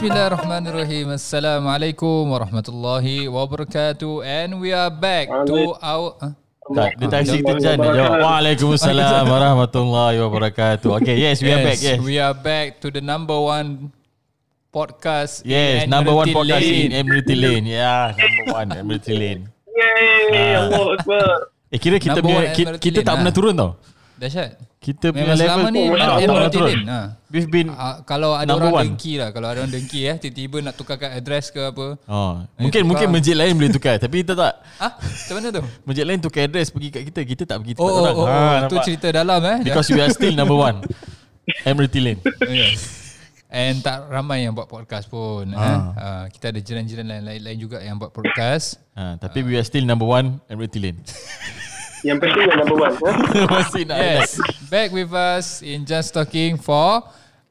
[0.00, 1.12] Bismillahirrahmanirrahim.
[1.12, 4.24] Assalamualaikum warahmatullahi wabarakatuh.
[4.24, 6.16] And we are back to our...
[6.16, 6.32] Huh?
[6.72, 8.24] Tak, dia tak kasi kita Jan dia jawab.
[8.24, 11.04] Waalaikumsalam warahmatullahi wabarakatuh.
[11.04, 11.76] Okay, yes, we are back.
[11.84, 13.92] Yes, we are back to the number one
[14.72, 15.44] podcast.
[15.44, 16.80] Yes, in number one podcast Lane.
[16.80, 17.68] in Admiralty Lane.
[17.68, 19.52] Yeah, number one Admiralty Lane.
[19.68, 21.28] Yeay, Allah Akbar.
[21.68, 23.16] Eh, kira kita punya, kita, kita tak ah.
[23.20, 23.76] pernah turun tau.
[24.20, 24.60] Dahsyat.
[24.76, 25.82] Kita punya Memang level selama ni
[26.52, 26.60] tak.
[26.60, 26.84] Lane.
[26.84, 27.00] Ha.
[27.28, 28.84] We've been Ah, kalau ada orang one.
[28.88, 32.80] dengki lah Kalau ada orang dengki eh Tiba-tiba nak tukarkan address ke apa Oh, mungkin
[32.80, 32.88] tukar.
[32.88, 34.54] mungkin masjid lain boleh tukar tapi kita tak.
[34.80, 35.62] Ah, Macam mana tu?
[35.86, 38.16] Masjid lain tukar address pergi kat kita, kita tak pergi Oh, tempat oh, orang.
[38.16, 38.40] oh, Ha, oh.
[38.40, 38.84] Itu nampak?
[38.84, 40.76] cerita dalam eh Because we are still number one.
[41.66, 42.20] Admiralty Lane.
[42.46, 42.80] yes.
[43.48, 45.58] And tak ramai yang buat podcast pun eh.
[45.58, 49.82] Uh, Kita ada jiran-jiran lain- lain-lain juga Yang buat podcast Ha, tapi we are still
[49.82, 51.00] number one Admiralty Lane.
[52.00, 52.94] Yang penting yang number one.
[52.96, 53.12] Ha?
[53.52, 54.40] Masih nak Yes
[54.72, 57.04] Back with us In Just Talking for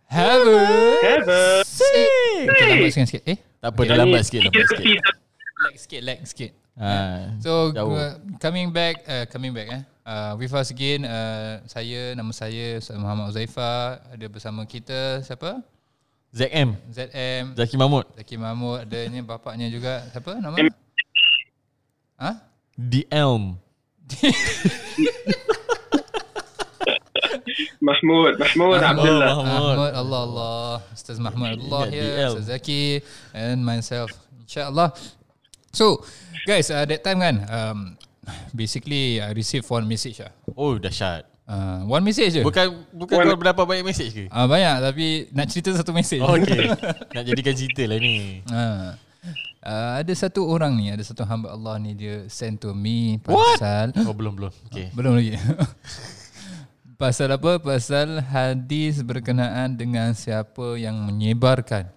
[0.09, 1.62] Heaven Heaven.
[2.49, 4.98] Okay lambat sikit, Eh Tak apa, dah lambat sikit, lambat sikit.
[5.59, 7.91] Lag sikit Lag sikit Ha, So jauh.
[7.91, 9.84] uh, coming back uh, coming back eh.
[10.07, 15.59] Uh, with us again uh, saya nama saya Ustaz Muhammad Uzaifah ada bersama kita siapa?
[16.31, 18.07] ZM, ZM Zaki Mahmud.
[18.15, 20.55] Zaki Mahmud ada ni bapaknya juga siapa nama?
[22.15, 22.31] Ha?
[22.79, 23.59] The Elm.
[27.82, 28.34] Mahmud.
[28.38, 29.32] Mahmud Abdullah.
[29.35, 29.76] Mahmud.
[29.76, 32.32] Ahmad Allah Allah Ustaz Mahmud Allah Yeah, here DL.
[32.35, 32.82] Ustaz Zaki
[33.34, 34.10] and myself
[34.46, 34.90] insyaallah
[35.71, 36.02] so
[36.46, 37.77] guys uh, that time kan um,
[38.54, 41.26] basically I received one message lah Oh, dahsyat.
[41.46, 44.24] uh, one message je Bukan bukan kau berapa banyak message ke?
[44.27, 46.70] uh, banyak tapi nak cerita satu message Oh, okay.
[47.15, 48.41] Nak jadikan cerita lah ni.
[48.49, 48.62] Ha.
[49.59, 53.59] Uh, ada satu orang ni, ada satu hamba Allah ni dia send to me What?
[53.59, 54.51] pasal Oh, belum belum.
[54.71, 54.87] Okay.
[54.95, 55.35] belum lagi.
[57.01, 57.59] pasal apa?
[57.59, 61.91] Pasal hadis berkenaan dengan siapa yang menyebarkan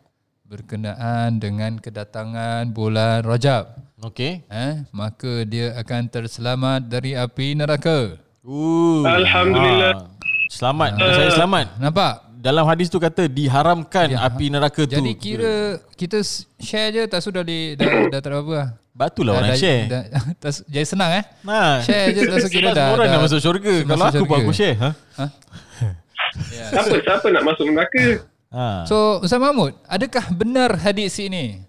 [0.52, 3.72] berkenaan dengan kedatangan bulan Rajab.
[4.02, 4.44] Okay.
[4.52, 8.20] Eh, maka dia akan terselamat dari api neraka.
[8.44, 9.94] Uh, Alhamdulillah.
[9.96, 10.10] ah.
[10.52, 11.00] Selamat.
[11.00, 11.66] Saya selamat.
[11.80, 12.31] Nampak?
[12.42, 14.26] Dalam hadis tu kata diharamkan Ya.
[14.26, 14.90] api neraka tu.
[14.92, 15.54] Jadi kira
[15.94, 16.18] kita
[16.58, 18.60] share je tak sudah di dah, dah tak ada apa.
[18.92, 19.86] Batu lah orang dah, share.
[19.86, 20.02] Dah,
[20.42, 21.24] dah, jadi senang eh.
[21.40, 21.78] Nah.
[21.80, 22.82] Share je tak kira Sebab dah.
[22.82, 23.74] semua orang dah, nak masuk syurga.
[23.78, 24.42] masuk Kalau aku pun syurga.
[24.42, 24.76] aku share.
[24.76, 24.90] Ha?
[26.50, 26.64] Ya.
[26.72, 28.04] Siapa siapa nak masuk neraka?
[28.52, 28.64] Ha.
[28.84, 31.64] So Ustaz Mahmud, adakah benar hadis ini?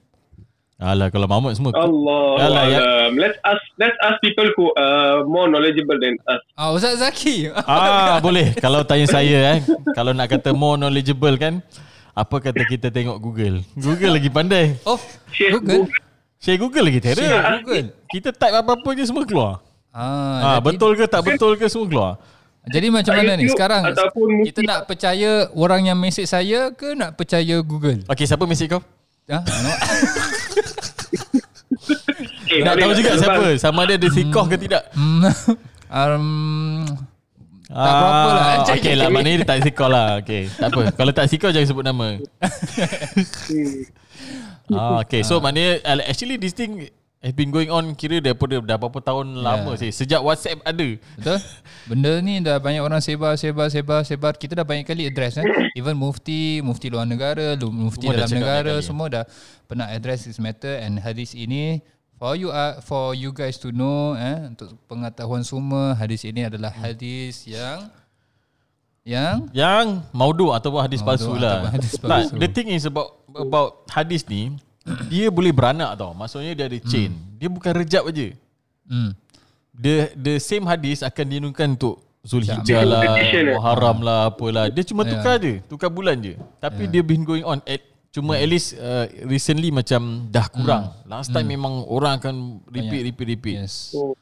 [0.83, 1.71] Alah kalau Mahmud semua.
[1.73, 2.77] Allah Alah, ya.
[2.77, 3.11] Alam.
[3.15, 6.43] Let's ask let's ask people who are more knowledgeable than us.
[6.53, 7.47] Ah Ustaz Zaki.
[7.55, 9.59] Ah boleh kalau tanya saya eh
[9.91, 11.63] kalau nak kata more knowledgeable kan
[12.11, 14.99] apa kata kita tengok Google Google lagi pandai Oh,
[15.31, 15.89] Share Google.
[16.37, 17.87] share Google lagi terror Share Google.
[18.05, 22.11] kita type apa-apa je semua keluar Ah, ah betul ke tak betul ke semua keluar
[22.65, 23.81] Jadi macam mana ni sekarang?
[23.83, 28.05] ataupun Kita nak percaya orang yang mesej saya ke nak percaya Google?
[28.05, 28.83] okey siapa mesej kau
[29.31, 29.39] Ha?
[32.53, 33.45] Eh, nak boleh tahu juga siapa?
[33.57, 34.85] sama ada dia sikoh ke tidak?
[34.93, 35.25] Hmm,
[35.97, 36.85] um,
[37.65, 38.43] Tak berapa lah.
[38.45, 40.21] Ah, okey lah maknanya dia tak sikoh lah.
[40.21, 40.81] Okey tak apa.
[40.93, 42.07] Kalau tak sikoh jangan sebut nama.
[44.71, 45.27] Ah okey.
[45.27, 46.87] So maknanya uh, actually this thing
[47.23, 51.39] has been going on kira daripada dah berapa tahun lama sih sejak WhatsApp ada Betul?
[51.87, 54.35] Benda ni dah banyak orang sebar, sebar, sebar, sebar.
[54.35, 55.47] Kita dah banyak kali address eh.
[55.79, 59.23] Even mufti, mufti luar negara, mufti Semua dalam negara, semua dah
[59.67, 61.79] pernah address this matter and hadis ini
[62.19, 66.71] for you uh, for you guys to know eh untuk pengetahuan semua hadis ini adalah
[66.71, 67.87] hadis yang
[69.03, 71.67] yang Yang maudu ataupun hadis Maudu palsu lah.
[71.67, 72.39] hadis palsu.
[72.39, 74.55] the thing is about about hadis ni
[75.07, 76.11] dia boleh beranak tau.
[76.11, 77.11] Maksudnya dia ada chain.
[77.35, 78.27] Dia bukan rejab aja.
[78.85, 79.11] hmm,
[79.73, 83.55] The the same hadis akan dinukar untuk Zulhijjah Different lah?
[83.57, 84.65] Muharram lah, apalah.
[84.67, 85.11] Dia cuma Ya.
[85.11, 86.37] tukar je, tukar bulan je.
[86.57, 90.93] Tapi dia been going on at cuma at least uh, recently macam dah kurang.
[91.03, 92.35] Last time memang orang akan
[92.65, 93.55] repeat repeat repeat.
[93.59, 93.91] yes.
[93.91, 94.13] Oh.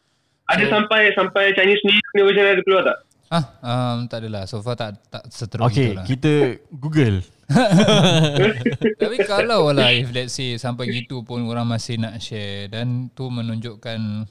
[0.48, 2.98] Ada sampai sampai Chinese New Year version ada keluar tak?
[3.28, 4.44] Ah, um, tak adalah.
[4.44, 6.04] So far tak tak seteruk Okay, itulah.
[6.04, 6.32] kita
[6.70, 7.16] Google.
[9.02, 13.28] Tapi kalau lah if let's say sampai gitu pun orang masih nak share dan tu
[13.28, 14.28] menunjukkan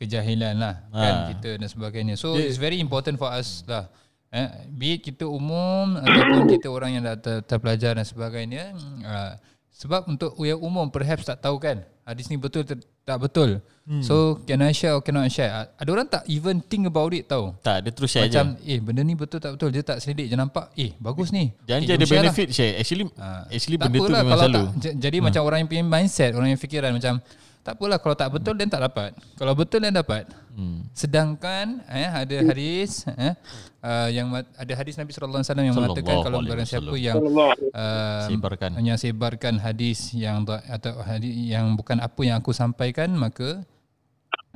[0.00, 1.26] kejahilan lah kan Ha.
[1.36, 2.14] kita dan sebagainya.
[2.18, 3.86] So it's very important for us lah.
[4.32, 8.72] Eh, be it kita umum ataupun kita orang yang dah ter, terpelajar dan sebagainya.
[9.04, 9.36] Uh,
[9.68, 13.58] sebab untuk yang umum perhaps tak tahu kan hadis ni betul ter, tak betul.
[13.82, 13.98] Hmm.
[13.98, 15.74] So can I share or cannot share?
[15.74, 17.58] Ada orang tak even think about it tau.
[17.66, 18.38] Tak, dia terus share je.
[18.38, 21.50] Macam eh benda ni betul tak betul dia tak selidik je nampak eh bagus ni.
[21.66, 22.24] Jangan eh, je ada jom share lah.
[22.30, 22.74] benefit share.
[22.78, 24.62] Actually Ah, actually tak benda tu memang kalau selalu.
[24.78, 25.26] Tak, jadi hmm.
[25.26, 27.14] macam orang yang punya mindset, orang yang fikiran macam
[27.62, 29.14] Tak apalah kalau tak betul dan tak dapat.
[29.38, 30.26] Kalau betul dan dapat.
[30.50, 30.82] Hmm.
[30.90, 33.38] Sedangkan eh ada hadis eh
[33.86, 38.26] uh, yang ada hadis Nabi sallallahu alaihi wasallam yang mengatakan kalau barang siapa yang uh,
[38.26, 38.70] Sebarkan.
[38.82, 43.62] yang sebarkan hadis yang atau hadis yang bukan apa yang aku sampaikan maka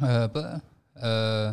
[0.02, 0.42] uh, apa
[0.98, 1.46] uh,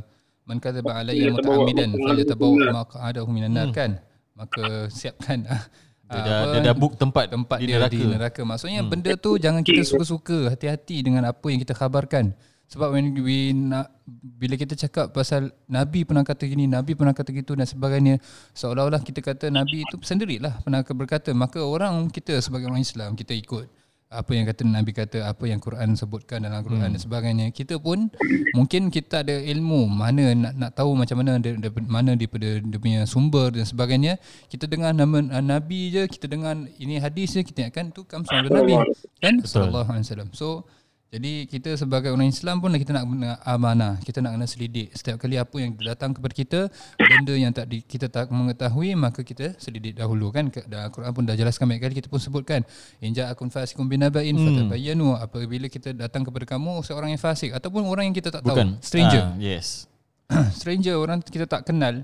[0.43, 4.01] man kadzaba alayya muta'ammidan falyatabawa maq'adahu minan nar kan
[4.33, 5.45] maka siapkan
[6.03, 7.95] Dia dah, dia dah book tempat, tempat di dia neraka.
[7.95, 8.41] di neraka.
[8.43, 8.91] Maksudnya hmm.
[8.91, 12.35] benda tu jangan kita suka-suka, hati-hati dengan apa yang kita khabarkan.
[12.67, 17.29] Sebab when we nak bila kita cakap pasal nabi pernah kata gini, nabi pernah kata
[17.29, 18.17] gitu dan sebagainya,
[18.57, 23.31] seolah-olah kita kata nabi itu sendirilah pernah berkata, maka orang kita sebagai orang Islam kita
[23.37, 23.82] ikut
[24.13, 26.95] apa yang kata Nabi kata, apa yang Quran sebutkan dalam Quran hmm.
[26.95, 27.45] dan sebagainya.
[27.49, 28.13] Kita pun
[28.53, 32.79] mungkin kita ada ilmu mana nak nak tahu macam mana dia, dia, mana daripada dia
[32.79, 34.21] punya sumber dan sebagainya.
[34.47, 38.29] Kita dengar nama uh, Nabi je, kita dengar ini hadis je, kita ingatkan tu comes
[38.29, 38.77] from the Nabi.
[39.17, 39.41] Kan?
[39.41, 40.29] Sallallahu alaihi wasallam.
[40.37, 40.69] So
[41.13, 44.01] jadi kita sebagai orang Islam pun kita nak guna amanah.
[44.01, 44.97] Kita nak kena selidik.
[44.97, 46.59] Setiap kali apa yang datang kepada kita,
[46.97, 50.49] benda yang tak di, kita tak mengetahui, maka kita selidik dahulu kan.
[50.49, 52.65] Dalam Al-Quran pun dah jelaskan banyak kali kita pun sebutkan.
[52.97, 54.41] Inja akun fasikum binaba'in hmm.
[54.41, 55.13] fatabayyanu.
[55.13, 58.81] Apabila kita datang kepada kamu seorang yang fasik ataupun orang yang kita tak tahu, Bukan.
[58.81, 59.21] stranger.
[59.21, 59.85] Ah, yes.
[60.57, 62.01] stranger orang kita tak kenal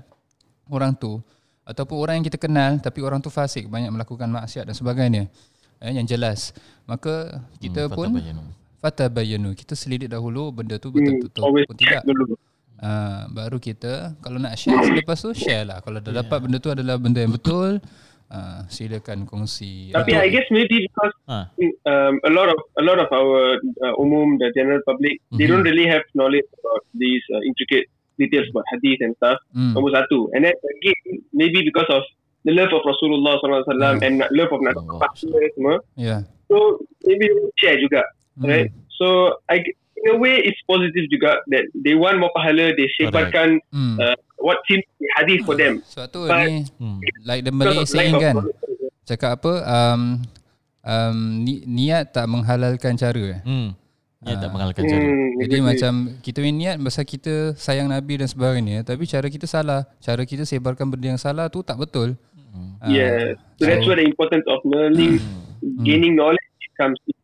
[0.70, 1.18] orang tu
[1.66, 5.26] ataupun orang yang kita kenal tapi orang tu fasik banyak melakukan maksiat dan sebagainya
[5.82, 6.54] eh, yang jelas
[6.86, 8.08] maka kita Hmm, pun
[8.80, 9.48] fatabayyanu.
[9.50, 12.34] fatabayyanu kita selidik dahulu benda tu Hmm, betul-betul always pun tidak dulu.
[12.78, 16.70] uh, baru kita kalau nak share selepas tu share lah kalau dah dapat benda tu
[16.70, 17.78] adalah benda yang betul
[18.28, 21.44] uh, silakan kongsi Tapi Atau- I guess maybe because Ah.
[21.84, 25.50] um, a lot of a lot of our uh, umum, the general public, they Mhm.
[25.52, 27.86] don't really have knowledge about these uh, intricate
[28.16, 29.38] details about hadith and stuff.
[29.50, 29.72] Hmm.
[29.72, 30.28] Nombor satu.
[30.32, 30.98] And then again,
[31.32, 32.04] maybe because of
[32.42, 33.64] the love of Rasulullah SAW
[33.96, 34.00] Hmm.
[34.00, 35.80] and love of dapat semua.
[35.96, 38.02] ya So maybe share juga,
[38.36, 38.46] Hmm.
[38.46, 38.68] right?
[38.94, 39.06] So
[39.48, 39.64] I
[40.00, 43.96] in a way it's positive juga that they want more pahala, they sebarkan hmm.
[43.96, 45.80] uh, what seems to be hadith for them.
[45.84, 46.98] sebab tu But- ni Hmm.
[47.24, 48.36] like the Malay saying kan
[49.04, 50.02] cakap apa um,
[50.80, 53.42] um, ni, niat tak menghalalkan cara.
[53.42, 53.74] Hmm.
[54.20, 54.52] Dia tak Ah.
[54.52, 55.00] menghalalkan cara.
[55.00, 55.64] Hmm, Jadi exactly.
[55.64, 59.88] macam kita punya niat pasal kita sayang Nabi dan sebagainya tapi cara kita salah.
[59.96, 62.20] Cara kita sebarkan benda yang salah tu tak betul.
[62.80, 63.36] Ah, Yeah.
[63.56, 65.20] So that's where the importance of learning,
[65.84, 66.40] gaining knowledge
[66.76, 67.16] comes in.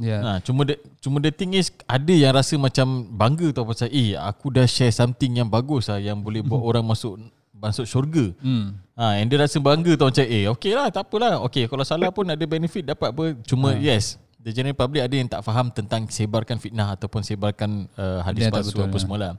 [0.00, 0.18] Ya.
[0.20, 4.18] Ha, cuma the, cuma the thing is ada yang rasa macam bangga tau pasal eh
[4.18, 7.18] aku dah share something yang bagus lah yang boleh buat orang masuk
[7.54, 8.34] masuk syurga.
[8.42, 8.76] Hmm.
[8.94, 11.40] Ha, and dia rasa bangga tau macam eh okey lah tak apalah.
[11.46, 13.24] Okey kalau salah pun ada benefit dapat apa.
[13.46, 18.20] Cuma yes the general public ada yang tak faham tentang sebarkan fitnah ataupun sebarkan uh,
[18.20, 19.00] hadis tak palsu apa ya.
[19.00, 19.32] semua lah.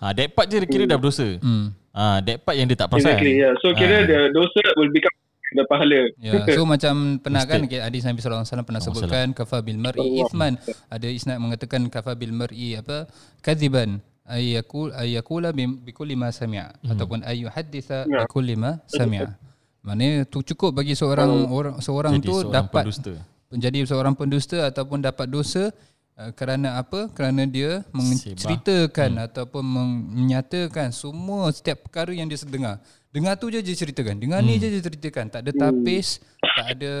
[0.00, 1.36] Ha, that part je kira dah berdosa.
[1.42, 1.76] Hmm.
[1.92, 3.12] Ha, that part yang dia tak perasan.
[3.12, 3.52] Exactly, yeah.
[3.60, 5.12] So kira the dosa will become
[5.54, 6.00] the pahala.
[6.20, 8.88] Ya, so macam pernah kan okay, hadis Nabi sallallahu alaihi wasallam pernah SAW.
[8.92, 10.54] sebutkan kafa bil mar'i ithman.
[10.92, 13.08] Ada isnad mengatakan kafa bil mar'i apa?
[13.40, 18.54] Kadziban ay yaqul ay yaqula bi bi kulli ma sami'a ataupun ay yuhadditha bi kulli
[18.60, 19.48] ma sami'a.
[19.88, 23.12] Maknanya tu cukup bagi seorang orang seorang Jadi tu seorang dapat pendusta.
[23.48, 25.72] menjadi seorang pendusta ataupun dapat dosa
[26.20, 27.08] uh, kerana apa?
[27.16, 29.26] Kerana dia menceritakan hmm.
[29.32, 32.84] ataupun men- menyatakan semua setiap perkara yang dia dengar.
[33.08, 34.20] Dengar tu je dia ceritakan.
[34.20, 34.48] Dengar hmm.
[34.52, 35.32] ni je dia ceritakan.
[35.32, 36.92] Tak ada tapis, tak ada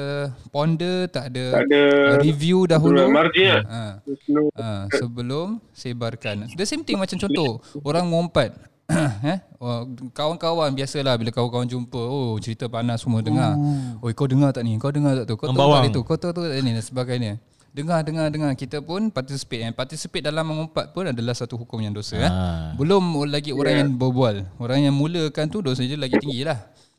[0.48, 1.82] ponder, tak ada, Tak ada
[2.24, 3.12] review dahulu.
[3.12, 3.60] margin.
[3.68, 4.00] Ha.
[4.32, 4.48] No.
[4.56, 6.48] Ha, sebelum sebarkan.
[6.56, 8.56] The same thing macam contoh orang mengumpat
[9.20, 9.84] eh oh,
[10.16, 13.52] kawan-kawan biasalah bila kawan-kawan jumpa oh cerita panas semua dengar.
[14.00, 14.80] Oh kau dengar tak ni?
[14.80, 15.36] Kau dengar tak tu?
[15.36, 16.00] Kau tahu tak itu?
[16.08, 17.36] Kau tahu tak ni dan sebagainya.
[17.68, 19.72] Dengar dengar dengar kita pun participate eh.
[19.76, 22.26] Participate dalam mengumpat pun adalah satu hukum yang dosa eh.
[22.26, 22.72] Ah.
[22.74, 24.44] Belum lagi orang yang berbual.
[24.58, 26.58] Orang yang mulakan tu dosa dia lagi tinggi lah.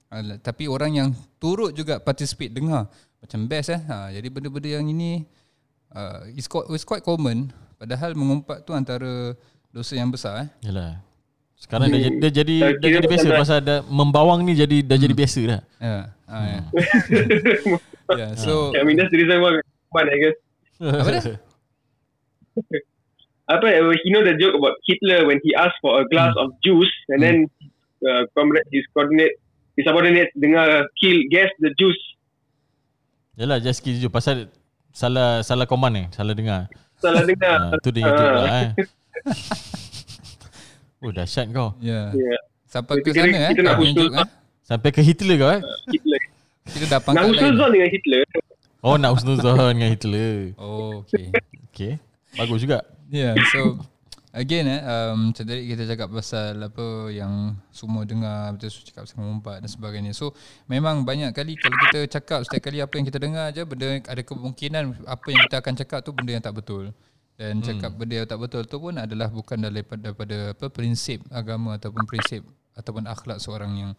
[0.10, 1.10] Ah, Tapi orang yang
[1.42, 2.88] turut juga participate dengar
[3.20, 3.82] macam best eh.
[3.90, 5.28] Ha, jadi benda-benda yang ini
[5.92, 9.36] uh, it's, quite, it's quite common padahal mengumpat tu antara
[9.74, 10.50] dosa yang besar eh.
[10.70, 11.02] Yalah.
[11.60, 14.96] Sekarang dah, jadi- dia jadi Dah dah jadi biasa pasal dah membawang ni jadi dah
[14.96, 15.62] jadi biasa dah.
[15.84, 16.00] Ya.
[16.30, 16.60] Ha, ya.
[18.22, 18.28] ya.
[18.40, 20.38] So I mean that's the reason why I guess.
[20.80, 21.36] Apa dia?
[23.50, 26.54] Apa uh, you know the joke about Hitler when he asked for a glass of
[26.62, 27.38] juice and then
[28.06, 29.42] uh, comrade his coordinate
[29.74, 31.98] his subordinate dengar kill guess the juice.
[33.42, 34.54] Yalah just kira je pasal
[34.94, 36.70] salah salah command ni, salah dengar.
[37.02, 37.74] Salah dengar.
[37.74, 38.06] Ha, tu dia.
[38.06, 38.72] YouTube lah eh.
[41.00, 41.80] Oh dahsyat kau.
[41.80, 42.12] Ya.
[42.12, 42.40] Yeah.
[42.68, 43.52] Sampai ke Kita- sana eh.
[43.56, 44.28] kita nak usul eh.
[44.68, 45.62] Sampai ke Hitler kau eh.
[45.90, 46.22] Hitler.
[46.70, 47.32] Kita dah Nak pangkat lain.
[47.34, 48.24] husnuzon dengan Hitler.
[48.80, 50.56] Oh nak husnuzon dengan Hitler.
[50.56, 51.36] Oh, okay.
[51.72, 51.94] Okay.
[52.40, 52.80] Bagus juga.
[53.12, 53.82] Yeah, so
[54.32, 59.20] again eh um, tadi kita cakap pasal apa yang semua dengar betul so cakap pasal
[59.20, 60.12] mengumpat dan sebagainya.
[60.16, 60.32] So
[60.72, 64.22] memang banyak kali kalau kita cakap setiap kali apa yang kita dengar aja benda ada
[64.24, 66.96] kemungkinan apa yang kita akan cakap tu benda yang tak betul.
[67.40, 71.80] dan cakap benda yang tak betul tu pun adalah bukan daripada, daripada apa prinsip agama
[71.80, 72.44] ataupun prinsip
[72.76, 73.92] ataupun akhlak seorang yang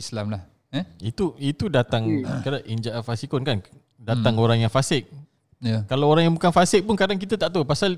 [0.00, 0.42] Islam lah.
[0.72, 1.12] Eh?
[1.12, 3.60] Itu itu datang kira injak fasikun kan.
[4.00, 5.08] Datang orang yang fasik.
[5.58, 5.82] Ya.
[5.88, 7.96] Kalau orang yang bukan fasik pun kadang kita tak tahu pasal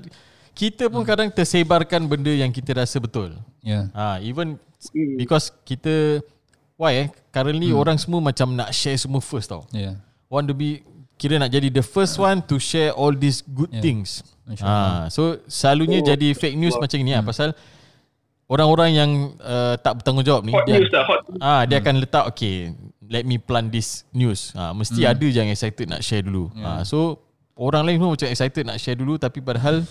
[0.55, 3.35] kita pun kadang tersebarkan benda yang kita rasa betul.
[3.61, 3.91] Ya.
[3.93, 4.55] Ha, even
[5.19, 6.23] because kita
[6.79, 9.67] why eh currently orang semua macam nak share semua first tau.
[9.75, 9.99] Ya.
[10.31, 10.81] Want to be
[11.19, 13.83] kira nak jadi the first one to share all these good Yeah.
[13.83, 14.23] things.
[14.49, 17.53] Ha, so selalunya jadi fake news macam ni lah pasal
[18.49, 22.25] orang-orang yang uh, tak bertanggungjawab ni Hot dia news lah, hot ah dia akan letak
[22.25, 22.73] okay
[23.09, 24.53] let me plant this news.
[24.53, 26.53] Ha, mesti ada je yang excited nak share dulu.
[26.61, 27.17] Ha, so
[27.57, 29.81] orang lain pun macam excited nak share dulu tapi padahal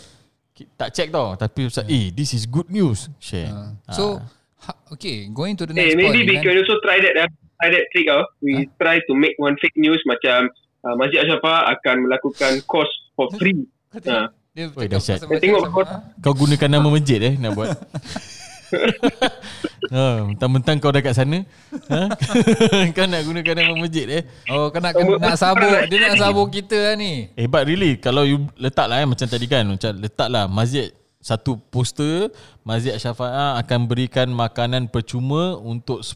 [0.74, 3.50] tak check tau tapi pasal eh this is good news share.
[3.50, 3.90] Ha.
[3.90, 4.22] So
[4.62, 6.62] ha, okay, going to the next maybe we point can kan.
[6.62, 7.14] also try that.
[7.18, 8.06] Uh, try that trick.
[8.06, 8.24] Uh.
[8.38, 10.50] We try to make one fake news macam
[10.86, 13.66] uh, Masjid Ashrafah akan melakukan course for free.
[13.98, 14.30] Ha.
[14.54, 15.22] Dia Oi, dahsyat.
[15.22, 16.02] macam Tengok kau- ha?
[16.18, 17.74] Kau gunakan nama masjid eh nak buat.
[19.94, 21.44] ha, mentang-mentang kau dah kat sana.
[21.88, 22.02] Ha?
[22.96, 24.22] kau nak gunakan nama masjid eh.
[24.52, 27.32] Oh, kau nak nak sabuk, dia nak sabuk kita lah ni.
[27.34, 30.92] Eh but really kalau you letak lah eh macam tadi kan macam letak lah masjid
[31.18, 32.30] satu poster
[32.62, 36.14] Masjid Syafaat akan berikan makanan percuma untuk 10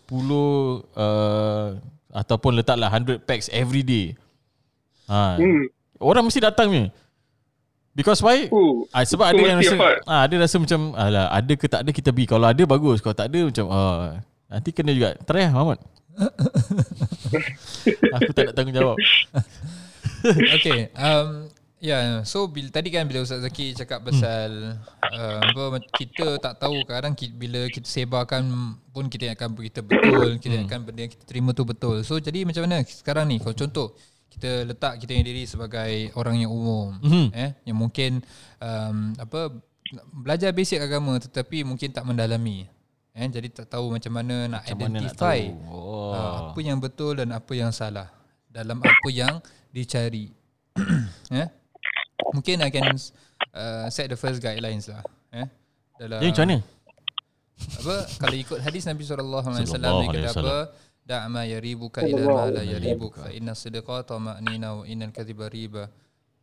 [0.94, 1.76] uh,
[2.12, 4.14] ataupun letaklah 100 packs every day.
[5.11, 5.37] Ha.
[5.37, 5.66] Hmm.
[5.99, 6.88] Orang mesti datang ni.
[7.93, 8.49] Because why?
[8.97, 9.77] Ah, sebab ada yang rasa
[10.09, 12.29] ah, ada rasa macam alah ada ke tak ada kita pergi.
[12.33, 14.17] Kalau ada bagus, kalau tak ada macam ah,
[14.49, 15.13] nanti kena juga.
[15.29, 15.79] Try lah Muhammad.
[18.17, 18.97] Aku tak nak tanggungjawab.
[20.57, 20.89] okay.
[20.97, 26.39] Um, Ya, yeah, so bila, tadi kan bila Ustaz Zaki cakap pasal uh, apa kita
[26.39, 31.03] tak tahu kadang kita, bila kita sebarkan pun kita akan berita betul, kita akan benda
[31.03, 32.07] yang kita terima tu betul.
[32.07, 33.99] So jadi macam mana sekarang ni kalau contoh
[34.33, 37.27] kita letak kita yang diri sebagai orang yang umum Mhm.
[37.37, 38.25] eh yang mungkin
[38.59, 39.53] um, apa
[40.09, 42.65] belajar basic agama tetapi mungkin tak mendalami.
[43.12, 45.69] Eh jadi tak tahu macam mana nak Macam mana nak identify tahu?
[45.69, 46.17] Oh.
[46.17, 48.09] uh, apa yang betul dan apa yang salah
[48.49, 49.37] dalam apa yang
[49.69, 50.33] dicari.
[51.45, 51.49] eh?
[52.33, 52.89] Mungkin I can
[53.53, 55.05] uh, set the first guidelines lah.
[55.29, 55.45] Eh?
[56.01, 56.59] Dalam Jadi macam mana?
[57.62, 60.57] apa kalau ikut hadis Nabi sallallahu alaihi wasallam dia kata apa
[61.02, 65.90] da' ma yaribuka ila ma la yaribuk fa inna sidqa tama'nina wa innal kadhiba riba.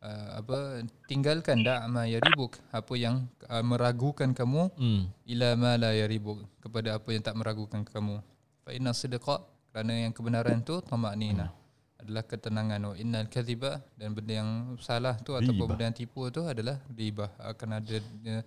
[0.00, 5.12] Uh, apa tinggalkan da' ma yaribuk apa yang uh, meragukan kamu Hmm.
[5.28, 8.20] ila ma la yaribuk kepada apa yang tak meragukan kamu.
[8.64, 11.52] Fa inna sidqa kerana yang kebenaran tu tama'nina.
[12.00, 12.80] Adalah ketenangan.
[12.80, 14.50] Wa innal kadhiba dan benda yang
[14.80, 17.28] salah tu ataupun benda yang tipu tu adalah riba.
[17.36, 18.42] Akan ada uh,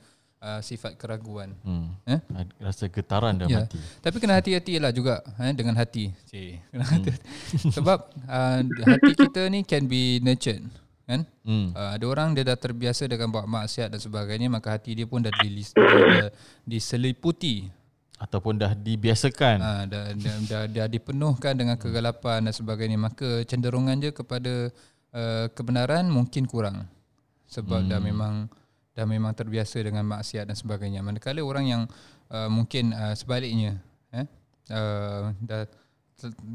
[0.60, 1.96] sifat keraguan Hmm.
[2.04, 2.20] eh
[2.60, 3.64] Rasa getaran dalam Ya.
[3.64, 3.80] hati.
[4.04, 6.12] Tapi kena hati-hati lah juga eh, dengan hati.
[6.28, 6.76] Cik.
[6.76, 7.12] Kena hati.
[7.72, 7.98] Sebab
[8.28, 10.64] uh, hati kita ni can be nurtured.
[11.04, 11.28] Kan?
[11.44, 11.76] Hmm.
[11.76, 15.20] Uh, ada orang dia dah terbiasa dengan buat maksiat dan sebagainya maka hati dia pun
[15.20, 16.32] dah, dilis, dah
[16.64, 17.68] diseliputi
[18.16, 19.58] Ataupun dah dibiasakan.
[19.60, 24.72] uh, dah, dah, dah, dah dipenuhkan dengan kegelapan dan sebagainya maka cenderungan je kepada
[25.12, 26.88] uh, kebenaran mungkin kurang
[27.52, 27.90] sebab hmm.
[27.92, 28.34] dah memang
[28.94, 31.82] dah memang terbiasa dengan maksiat dan sebagainya manakala orang yang
[32.30, 33.82] uh, mungkin uh, sebaliknya
[34.14, 34.26] eh
[34.70, 35.66] uh, dah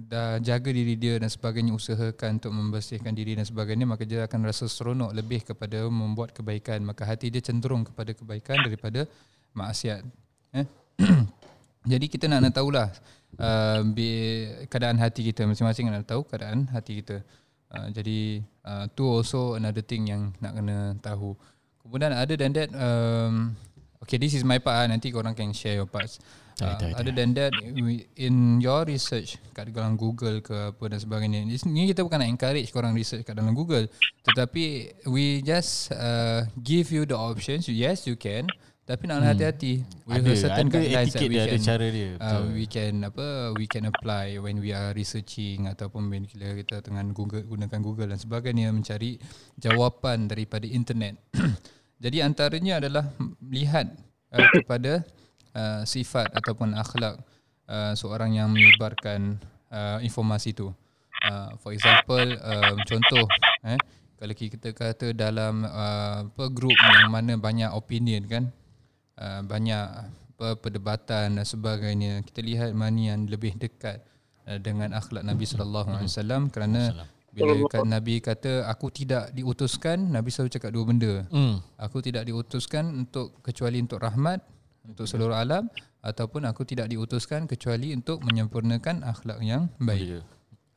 [0.09, 4.47] dah jaga diri dia dan sebagainya usahakan untuk membersihkan diri dan sebagainya maka dia akan
[4.47, 9.05] rasa seronok lebih kepada membuat kebaikan maka hati dia cenderung kepada kebaikan daripada
[9.53, 10.01] maksiat
[10.55, 10.67] eh
[11.93, 12.89] jadi kita nak nak tahulah
[13.37, 13.81] uh,
[14.67, 17.21] keadaan hati kita masing-masing nak tahu keadaan hati kita.
[17.69, 21.37] Uh, jadi uh, tu also another thing yang nak kena tahu.
[21.89, 23.57] Kemudian other than that um,
[24.05, 24.87] okay this is my part ah.
[24.93, 26.21] nanti korang can share your parts.
[26.59, 26.99] Uh, Tak, tak, tak.
[27.01, 27.55] other than that
[28.19, 31.47] in your research kat dalam Google ke apa dan sebagainya.
[31.47, 33.89] Ni ni kita bukan nak encourage korang research kat dalam Google
[34.27, 37.71] tetapi we just uh, give you the options.
[37.73, 38.51] Yes you can
[38.89, 39.29] tapi nak hmm.
[39.29, 42.11] hati-hati with Ada, certain ada guidelines that we dia, ada can cara dia.
[42.25, 47.13] uh, we can apa we can apply when we are researching ataupun bila kita dengan
[47.13, 49.21] Google gunakan Google dan sebagainya mencari
[49.61, 51.21] jawapan daripada internet.
[51.99, 53.05] Jadi antaranya adalah
[53.43, 53.91] melihat
[54.31, 55.03] uh, kepada
[55.55, 57.19] uh, sifat ataupun akhlak
[57.67, 59.39] uh, seorang yang menyebarkan
[59.71, 60.71] uh, informasi itu.
[61.19, 63.27] Uh, for example, uh, contoh
[63.67, 63.79] eh
[64.19, 68.45] kalau kita kata dalam uh, apa group yang mana banyak opinion kan
[69.19, 74.03] uh, banyak apa, perdebatan dan sebagainya kita lihat mana yang lebih dekat
[74.47, 77.07] uh, dengan akhlak Nabi sallallahu alaihi wasallam kerana
[77.39, 81.63] bila kan Nabi kata aku tidak diutuskan Nabi selalu cakap dua benda Hmm.
[81.79, 84.43] aku tidak diutuskan untuk kecuali untuk rahmat
[84.85, 90.21] untuk seluruh alam ataupun aku tidak diutuskan kecuali untuk menyempurnakan akhlak yang baik Ya.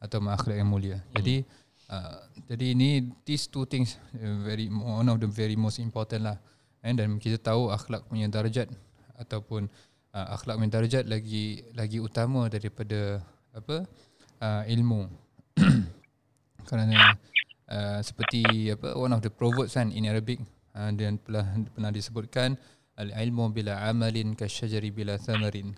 [0.02, 0.98] atau akhlak yang mulia.
[1.14, 1.46] Jadi
[1.88, 2.90] uh, jadi ini
[3.24, 6.38] these two things uh, very one of the very most important lah.
[6.82, 8.66] eh, dan kita tahu akhlak punya darjat
[9.16, 9.70] ataupun
[10.12, 13.22] uh, akhlak punya darjat lagi lagi utama daripada
[13.54, 13.86] apa
[14.42, 15.06] uh, ilmu
[16.68, 17.18] kerana
[17.72, 20.42] uh, seperti apa one of the proverbs kan in Arabic
[20.76, 22.60] uh, dan pernah pernah disebutkan
[23.00, 25.74] al ilmu bila amalin kasyajari bila thamarin.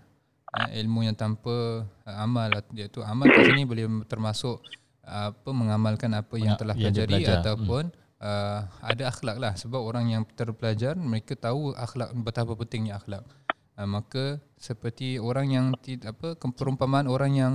[0.54, 4.62] Uh, ilmu yang tanpa uh, amal iaitu amal kat sini boleh termasuk
[5.08, 7.42] uh, apa mengamalkan apa yang telah yang pelajari belajar.
[7.42, 7.84] ataupun
[8.22, 9.54] uh, ada akhlak lah.
[9.58, 13.26] Sebab orang yang terpelajar mereka tahu akhlak betapa pentingnya akhlak.
[13.74, 17.54] Uh, maka seperti orang yang tidak apa perumpamaan orang yang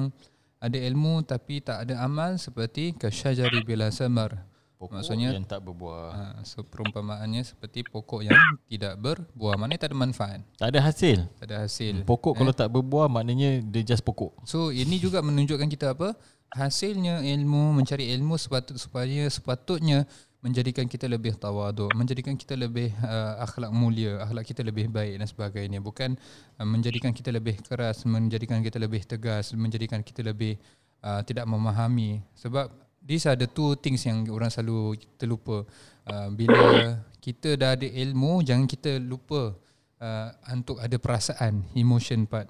[0.58, 4.42] ada ilmu tapi tak ada amal seperti kasyajari bila samar
[4.74, 6.06] Pokok Maksudnya- yang tak berbuah.
[6.08, 11.18] uh, so perumpamaannya seperti pokok yang tidak berbuah maknanya tak ada manfaat Tak ada hasil.
[11.34, 14.30] tak ada hasil Pokok kalau tak berbuah maknanya dia just pokok.
[14.46, 16.14] So ini juga menunjukkan kita apa?
[16.48, 20.06] Hasilnya ilmu, mencari ilmu sepatut supaya sepatutnya
[20.38, 25.26] menjadikan kita lebih tawaduk, menjadikan kita lebih uh, akhlak mulia, akhlak kita lebih baik dan
[25.26, 25.78] sebagainya.
[25.82, 26.14] Bukan
[26.58, 30.54] uh, menjadikan kita lebih keras, menjadikan kita lebih tegas, menjadikan kita lebih
[31.02, 32.22] uh, tidak memahami.
[32.38, 32.70] Sebab
[33.02, 35.66] these are the two things yang orang selalu terlupa.
[36.06, 39.58] Uh, bila kita dah ada ilmu, jangan kita lupa
[39.98, 42.46] uh, untuk ada perasaan, emotion part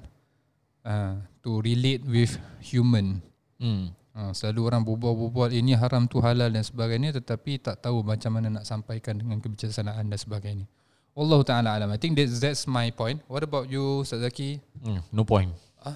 [0.84, 3.24] uh, to relate with human.
[3.56, 3.96] Hmm.
[4.18, 8.50] Uh, selalu orang berbual-bual ini haram tu halal dan sebagainya tetapi tak tahu macam mana
[8.50, 10.66] nak sampaikan dengan kebijaksanaan dan sebagainya.
[11.14, 11.94] Allah Ta'ala alam.
[11.94, 13.22] I think that's, that's my point.
[13.30, 14.58] What about you, Ustaz Zaki?
[14.82, 15.06] Hmm.
[15.14, 15.54] No point.
[15.86, 15.94] Ah.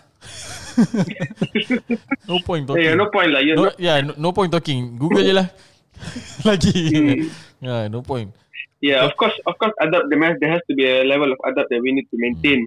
[2.31, 2.87] no point talking.
[2.87, 3.43] Yeah, no point lah.
[3.43, 4.95] No, yeah, no, no point talking.
[5.03, 5.51] Google je lah.
[6.47, 6.79] Lagi.
[7.59, 8.31] yeah, no point.
[8.83, 11.39] yeah, of course, of course, adab there has, there has to be a level of
[11.43, 12.67] adab that we need to maintain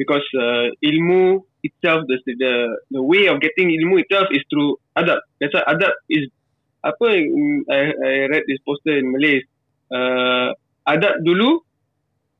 [0.00, 2.52] because uh, ilmu itself, the, the
[2.88, 5.20] the way of getting ilmu itself is through adab.
[5.36, 6.32] That's why adab is
[6.80, 9.44] apa yang I, I read this poster in Malay.
[9.92, 10.56] Uh,
[10.88, 11.60] adab dulu,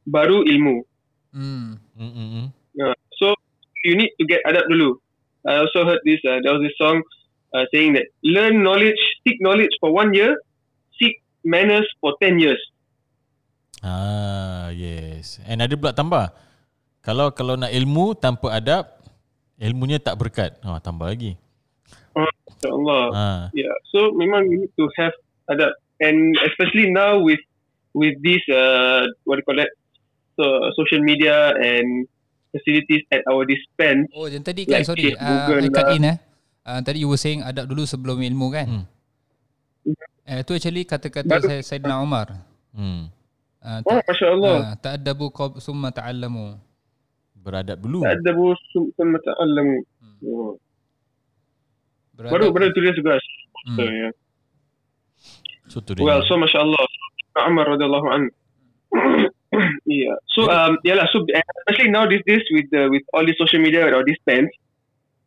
[0.08, 0.88] baru ilmu.
[1.36, 1.76] Hmm.
[2.00, 2.48] Mm-mm.
[2.72, 2.96] Yeah.
[3.20, 3.36] So
[3.84, 4.96] you need to get adab dulu.
[5.44, 6.24] I also heard this.
[6.24, 7.04] Uh, there was this song
[7.52, 10.40] uh, saying that learn knowledge, seek knowledge for one year,
[10.96, 12.60] seek manners for ten years.
[13.84, 15.40] Ah, yes.
[15.44, 16.32] And ada pula tambah.
[17.00, 18.84] Kalau kalau nak ilmu tanpa adab,
[19.56, 20.56] ilmunya tak berkat.
[20.60, 21.36] Ah, tambah lagi.
[22.12, 23.04] InsyaAllah.
[23.12, 23.42] Ah.
[23.56, 23.72] Yeah.
[23.88, 25.14] So memang you need to have
[25.48, 27.40] adab, and especially now with
[27.96, 29.72] with this uh, what do you call that?
[30.36, 30.44] So
[30.76, 32.04] social media and
[32.50, 34.10] facilities at our dispense.
[34.12, 35.14] Oh, yang tadi kan, Like sorry.
[35.14, 35.96] Uh, I cut lah.
[35.96, 36.16] in eh.
[36.60, 38.66] Uh, tadi you were saying adab dulu sebelum ilmu kan?
[38.68, 38.84] Hmm.
[40.22, 42.30] Eh, tu actually kata-kata Baru- saya Saidina Umar.
[42.70, 43.08] Hmm.
[43.58, 44.56] Uh, Oh, masya Allah.
[44.62, 46.54] uh, ta'addabu qab summa ta'allamu.
[47.40, 48.04] Beradab dulu.
[48.04, 49.78] Adabu summa ta'allamu.
[50.28, 50.60] Oh.
[52.16, 53.16] Beradab- Baru baru tulis juga.
[53.64, 53.76] Hmm.
[53.76, 54.12] So, yeah.
[55.70, 56.02] So tu dia.
[56.04, 56.84] Well, so masya Allah,
[57.48, 58.30] Umar radhiallahu anhu.
[59.86, 60.16] yeah.
[60.34, 61.06] So um, yeah lah.
[61.14, 64.50] So especially now these days with the with all the social media or these pens,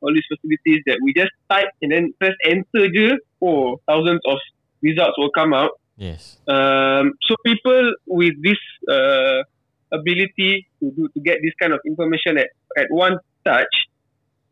[0.04, 4.38] all these facilities that we just type and then press enter je, oh thousands of
[4.84, 5.72] results will come out.
[5.96, 6.42] Yes.
[6.50, 8.60] Um, so people with this
[8.92, 9.46] uh,
[9.94, 13.70] ability to do to get this kind of information at at one touch,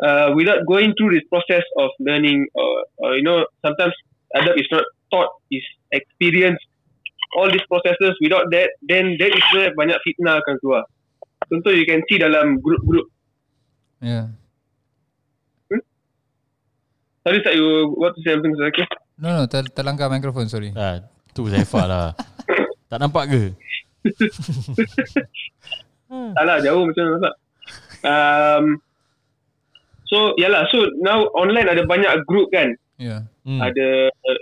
[0.02, 3.94] uh, without going through this process of learning, or, or you know, sometimes
[4.36, 6.66] adab is not taught, is experienced.
[7.38, 10.84] All these processes without that, then that is where banyak fitnah akan keluar.
[11.48, 13.08] Contoh you can see dalam group-group.
[14.04, 14.36] Yeah.
[17.22, 18.84] Sorry, tak you what to say something okay?
[19.22, 20.74] No, no, ter, terlanggar mikrofon, sorry.
[20.74, 21.06] Ah,
[21.38, 22.08] tu Zaifah lah.
[22.90, 23.42] tak nampak ke?
[26.36, 27.36] Tak lah, jauh macam mana tak.
[28.04, 28.66] Um,
[30.06, 30.68] so, yalah.
[30.74, 32.76] So, now online ada banyak group kan.
[33.02, 33.26] Yeah.
[33.42, 33.58] Hmm.
[33.58, 34.38] ada uh,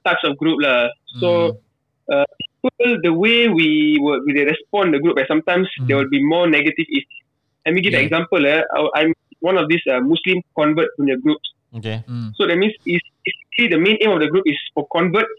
[0.00, 0.88] types of group lah.
[1.20, 1.60] So
[2.08, 2.24] uh,
[2.64, 5.84] people the way we were we they respond the group, eh, sometimes Mm.
[5.84, 7.20] there will be more negative issues.
[7.68, 8.08] Let me give an Yeah.
[8.08, 8.40] example.
[8.40, 9.12] Eh, I- I'm
[9.44, 11.44] one of these uh, Muslim convert punya groups.
[11.76, 12.00] Okay.
[12.08, 12.32] Hmm.
[12.40, 15.36] So that means is basically the main aim of the group is for converts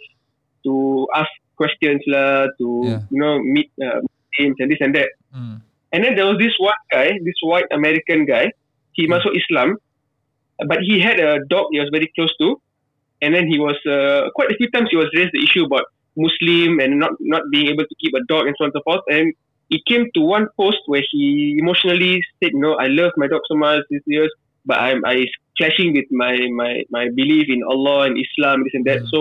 [0.61, 3.01] to ask questions lah, to Yeah.
[3.13, 5.11] you know meet uh, Muslims and this and that.
[5.35, 5.55] Hmm.
[5.93, 8.45] And then there was this one guy, this white American guy.
[8.97, 9.13] He Hmm.
[9.15, 9.77] masuk Islam,
[10.71, 12.49] but he had a dog he was very close to,
[13.21, 15.87] and then he was uh, quite a few times he was raised the issue about
[16.25, 18.83] Muslim and not not being able to keep a dog and so on and so
[18.87, 19.05] forth.
[19.07, 19.31] And
[19.71, 23.47] he came to one post where he emotionally said, "You know, I love my dog
[23.47, 24.31] so much these years,
[24.67, 28.75] but I'm I is clashing with my my my belief in Allah and Islam this
[28.75, 29.07] and that.
[29.07, 29.09] Mm.
[29.13, 29.19] So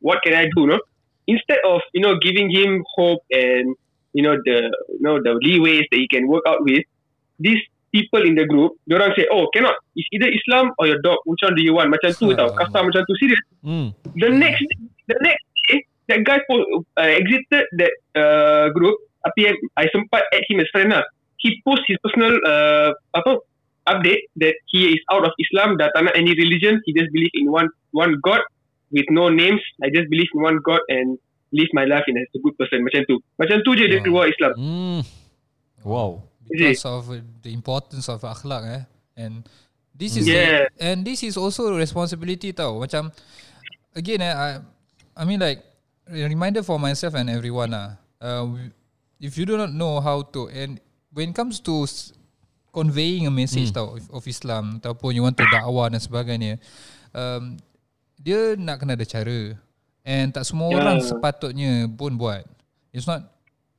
[0.00, 0.64] what can I do?
[0.72, 0.80] No,
[1.30, 3.78] instead of you know giving him hope and
[4.10, 4.58] you know the
[4.90, 6.82] you know the leeways that he can work out with,
[7.38, 7.62] these
[7.94, 11.22] people in the group, orang say, oh cannot, it's either Islam or your dog.
[11.26, 11.94] Which one do you want?
[11.94, 13.42] Macam tu tau, kasar macam tu serious.
[13.62, 13.94] Hmm.
[14.18, 14.66] The next
[15.06, 20.44] the next day, that guy po- uh, exited that uh, group Tapi I sempat add
[20.48, 21.04] him as friend lah.
[21.40, 23.40] He post his personal uh, apa
[23.88, 26.80] update that he is out of Islam, dah tak nak any religion.
[26.84, 28.40] He just believe in one one God
[28.90, 29.62] with no names.
[29.82, 31.18] I just believe in one God and
[31.50, 32.82] live my life in as a good person.
[32.82, 33.18] Macam tu.
[33.34, 34.04] Macam tu je dia Wow.
[34.04, 34.52] keluar Islam.
[34.54, 35.00] Hmm.
[35.82, 36.10] Wow.
[36.50, 37.06] because of
[37.46, 38.82] the importance of akhlak eh
[39.14, 39.46] and
[39.94, 40.66] this is Yeah.
[40.82, 43.14] and this is also responsibility tau macam
[43.94, 44.48] again eh, I
[45.14, 45.62] I mean like
[46.10, 48.50] a reminder for myself and everyone lah uh,
[49.22, 50.82] if you do not know how to and
[51.14, 52.10] when it comes to s-
[52.74, 56.58] conveying a message tau of, of Islam ataupun you want to dakwah dan sebagainya
[57.14, 57.62] um,
[58.20, 59.56] dia nak kena ada cara.
[60.04, 60.80] And tak semua Yeah.
[60.84, 62.44] orang sepatutnya pun buat.
[62.92, 63.24] It's not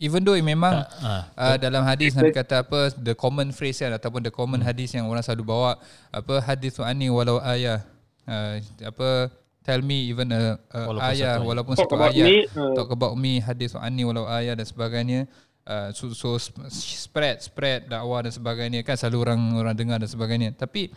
[0.01, 1.29] even though memang Ah.
[1.37, 5.05] uh, dalam hadis Nabi kata apa the common phrase kan ataupun the common hadis yang
[5.05, 5.77] orang selalu bawa
[6.09, 7.85] apa hadis ani walau ayah.
[8.25, 9.29] Uh, apa
[9.61, 12.73] tell me even a, a Walaupun ayah satu walaupun Talk satu about ayat me, uh.
[12.73, 15.29] talk about me hadis ani walau ayah dan sebagainya.
[15.61, 18.81] Uh, so, so sp- spread spread dakwah dan sebagainya.
[18.81, 20.49] Kan selalu orang orang dengar dan sebagainya.
[20.57, 20.89] Tapi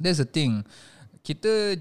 [0.00, 0.64] there's a thing.
[1.20, 1.76] Kita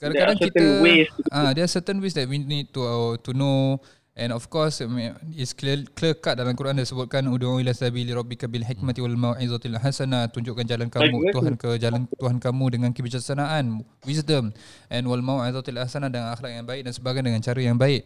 [0.00, 3.14] kadang-kadang kita certain ways to- ah there are certain ways that we need to uh,
[3.20, 3.76] to know.
[4.20, 8.12] And of course I mean, it's clear clear cut dalam Quran disebutkan ud'u ila sabili
[8.12, 11.32] rabbika bil hikmati wal mau'izatil hasanah tunjukkan jalan kamu.
[11.32, 14.52] Tuhan ke jalan Tuhan kamu dengan kebijaksanaan wisdom.
[14.92, 18.02] And wal mau'izatil hasanah dengan akhlak yang baik dan sebagainya dengan cara yang baik.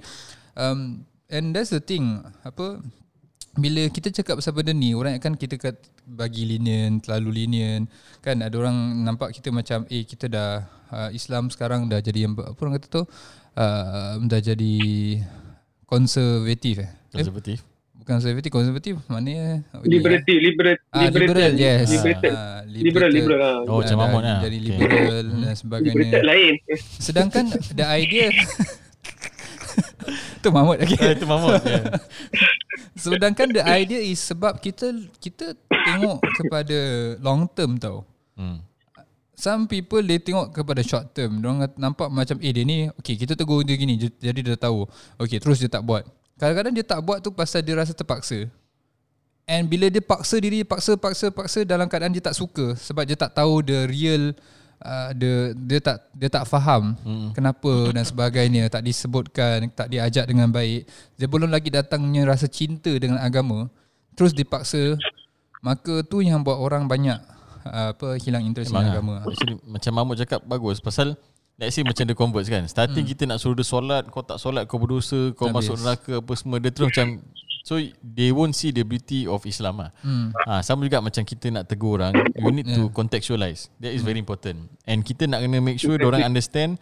[0.55, 1.03] Um,
[1.33, 2.23] and that's the thing.
[2.47, 2.79] Apa?
[3.59, 7.91] Bila kita cakap pasal benda ni orang akan kita kat bagi lenient terlalu lenient.
[8.23, 10.63] Kan ada orang nampak kita macam eh kita dah
[10.95, 13.07] uh, Islam sekarang dah jadi yang apa orang kata tu uh,
[14.23, 14.75] dah jadi
[15.85, 17.59] konservatif eh, eh Konservatif.
[17.95, 23.41] bukan konservatif konservatif maknanya Liberty, liberal, ah, liberal yes liberated, Ah, liberal, liberal.
[23.43, 23.59] ah.
[23.67, 24.39] Oh, macam Mahmud lah.
[24.41, 24.77] jadi Okay.
[24.77, 26.55] liberal dan Liberated sebagainya lain.
[26.99, 28.29] sedangkan the idea
[30.41, 30.97] tu Mahmud okay.
[31.01, 31.57] Eh, itu Mahmud.
[31.65, 31.85] Yeah.
[32.95, 36.79] Sedangkan the idea is sebab kita kita tengok kepada
[37.19, 38.05] long term tau.
[38.37, 38.61] Hmm.
[39.35, 41.43] Some people they tengok kepada short term.
[41.43, 44.87] Diorang nampak macam eh dia ni okay kita tegur dia gini jadi dia tahu.
[45.19, 46.07] Okay terus dia tak buat.
[46.39, 48.47] Kadang-kadang dia tak buat tu pasal dia rasa terpaksa.
[49.45, 53.13] And bila dia paksa diri paksa paksa paksa dalam keadaan dia tak suka sebab dia
[53.13, 54.33] tak tahu the real
[54.81, 57.29] uh, dia dia tak dia tak faham hmm.
[57.37, 60.89] kenapa dan sebagainya tak disebutkan tak diajak dengan baik
[61.21, 63.69] dia belum lagi datangnya rasa cinta dengan agama
[64.17, 64.97] terus dipaksa
[65.65, 67.21] maka tu yang buat orang banyak
[67.65, 69.21] apa hilang interest Memang dengan lah.
[69.23, 71.17] agama Actually, macam Mahmud cakap bagus pasal
[71.59, 72.65] let's say macam dia convert kan.
[72.67, 73.13] Starting hmm.
[73.15, 75.71] kita nak suruh dia solat, kau tak solat kau berdosa, kau Habis.
[75.71, 77.23] masuk neraka apa semua dia terus macam
[77.65, 79.91] so they won't see the beauty of Islam lah.
[80.05, 80.35] Hmm.
[80.45, 83.73] Ha, sama juga macam kita nak tegur orang, you need to contextualize.
[83.81, 84.69] That is very important.
[84.85, 86.77] And kita nak kena make sure orang understand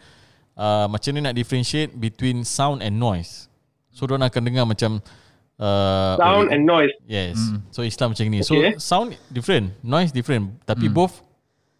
[0.57, 3.47] uh, macam ni nak differentiate between sound and noise.
[3.93, 5.05] So orang akan dengar macam
[5.57, 6.93] uh, Sound and noise.
[7.03, 7.37] Yes.
[7.69, 8.41] So Islam macam ni.
[8.41, 8.77] So Okay.
[8.77, 10.57] sound different, noise different.
[10.63, 11.21] Tapi both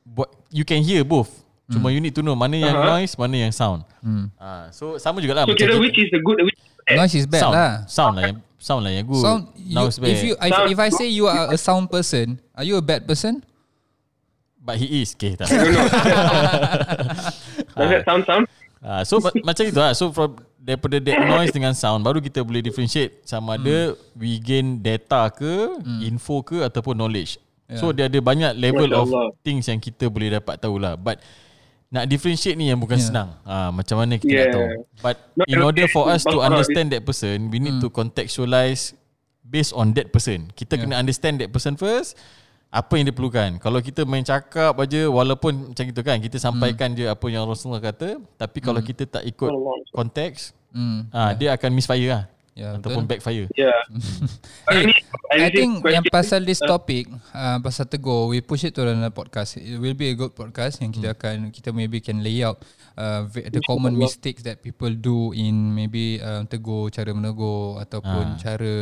[0.03, 1.29] bo- you can hear both.
[1.65, 2.99] Cuma you need to know mana yang Uh-huh.
[2.99, 3.81] noise, mana yang sound.
[4.35, 6.97] Ah, so sama jugalah So macam kira which is the good, which is the bad.
[6.99, 7.53] noise is bad sound.
[7.55, 9.23] lah Sound lah yang sound lah yang good.
[9.23, 10.11] sound you, Noise bad.
[10.11, 13.07] if you if, if I say you are a sound person are you a bad
[13.07, 13.41] person
[14.59, 15.11] But he is.
[15.11, 15.51] Okay, tak.
[15.51, 15.83] I don't know.
[17.75, 18.43] Does that sound sound?
[18.79, 19.91] Ah, so ma- macam itu lah.
[19.91, 24.79] So from daripada that noise dengan sound baru kita boleh differentiate sama ada we gain
[24.79, 27.35] data ke, info ke ataupun knowledge.
[27.73, 29.27] So dia ada banyak level Masya of Allah.
[29.41, 30.93] things yang kita boleh dapat tahu lah.
[30.93, 31.19] But
[31.89, 33.07] nak differentiate ni yang bukan Yeah.
[33.09, 33.29] senang.
[33.43, 34.45] Ah, macam mana kita Yeah.
[34.45, 34.65] nak tahu.
[35.01, 38.93] But Not in order for us to understand that person, we need to contextualize
[39.43, 40.53] based on that person.
[40.53, 42.13] Kita kena understand that person first.
[42.73, 46.97] Apa yang dia perlukan Kalau kita main cakap aja Walaupun macam itu kan Kita sampaikan
[46.97, 49.53] je Apa yang Rasulullah kata Tapi kalau kita tak ikut.
[49.93, 51.13] Konteks hmm.
[51.13, 53.17] ah, Dia akan misfire lah Ya, Ataupun betul.
[53.17, 53.81] backfire Yeah.
[54.69, 54.93] Hey,
[55.33, 59.57] I think yang pasal this topic uh, pasal tegur we push it to another podcast.
[59.57, 62.61] It will be a good podcast yang kita akan kita maybe can lay out
[62.93, 68.37] uh, the common mistakes that people do in maybe uh, tegur cara menegur ataupun Ah.
[68.37, 68.73] cara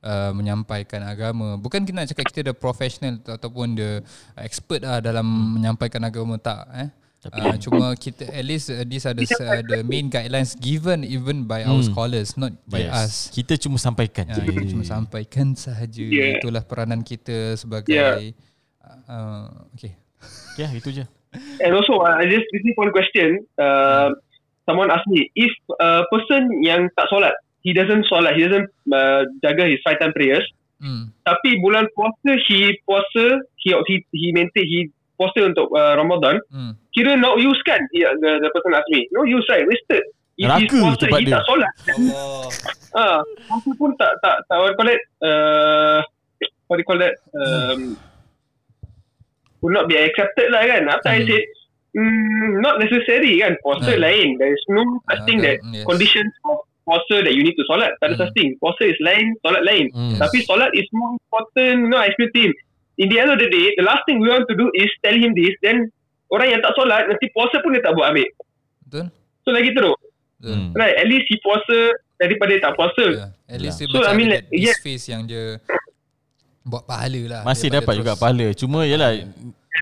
[0.00, 1.56] uh, menyampaikan agama.
[1.56, 3.90] Bukan kita nak cakap kita dah professional atau- ataupun the
[4.38, 5.24] expert lah dalam
[5.56, 6.90] menyampaikan agama tak eh.
[7.24, 11.48] Uh, cuma kita at least uh, these are the, uh, the main guidelines given even
[11.48, 13.32] by our scholars not by us.
[13.32, 16.04] Kita cuma sampaikan je kita cuma sampaikan sahaja.
[16.04, 16.36] Yeah.
[16.36, 18.36] Itulah peranan kita sebagai Yeah.
[19.08, 19.96] uh, okay.
[20.60, 21.04] Ya itu je
[21.60, 23.46] And also, uh, I just received one question.
[23.58, 24.14] Uh,
[24.68, 29.24] someone asked me if a person yang tak solat, he doesn't solat, he doesn't uh,
[29.44, 30.44] jaga his five time prayers.
[30.82, 31.14] Hmm.
[31.24, 34.78] Tapi bulan puasa, he puasa, he he he maintain, he
[35.16, 36.40] puasa untuk uh, Ramadan.
[36.52, 36.76] Hmm.
[36.92, 37.80] Kira no use kan?
[37.90, 39.08] He, the, the person asked me.
[39.14, 39.64] No use right?
[39.64, 40.04] Wasted.
[40.36, 41.34] If Neraka he's puasa, he dia.
[41.38, 41.72] tak solat.
[41.94, 42.48] Allah.
[42.94, 43.18] Ah,
[43.50, 45.02] puasa pun tak tak tak what do you call it?
[45.18, 45.98] Uh,
[46.70, 47.14] what do you call that?
[47.34, 47.98] Um,
[49.64, 50.84] will not be accepted lah kan.
[50.86, 51.28] After I Hmm.
[51.32, 51.44] said,
[51.96, 53.56] mm, not necessary kan.
[53.64, 54.04] Puasa Hmm.
[54.04, 54.28] lain.
[54.36, 55.84] There is no such Ah, thing kan, that yes.
[55.88, 57.96] conditions of puasa that you need to solat.
[57.98, 58.22] Tak ada Hmm.
[58.22, 58.48] such thing.
[58.60, 59.88] Puasa is lain, solat lain.
[59.96, 60.20] Hmm.
[60.20, 61.88] Tapi solat is more important.
[61.88, 62.52] No, I explain to him.
[62.94, 65.16] In the end of the day, the last thing we want to do is tell
[65.16, 65.56] him this.
[65.58, 65.88] Then
[66.28, 68.28] orang yang tak solat, nanti puasa pun dia tak buat ambil.
[68.86, 69.06] Betul?
[69.42, 69.96] So lagi teruk.
[70.44, 70.76] Hmm.
[70.76, 73.04] Right, at least he puasa daripada dia tak puasa.
[73.16, 73.30] Yeah.
[73.48, 74.76] At least dia So, macam I mean, like, yeah.
[74.78, 75.56] face yang dia
[76.64, 77.40] buat pahala lah.
[77.44, 78.46] Masih dapat juga terus- pahala.
[78.56, 79.10] Cuma yalah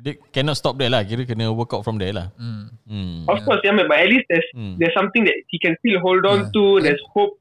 [0.03, 1.07] dia cannot stop there lah.
[1.07, 2.29] Kira kena work out from there lah.
[2.35, 2.69] Hmm.
[2.85, 3.25] Hmm.
[3.31, 4.75] Of course, yeah, but at least there's Hmm.
[4.77, 6.53] there's something that he can still hold on Yeah.
[6.53, 6.63] to.
[6.83, 7.39] There's hope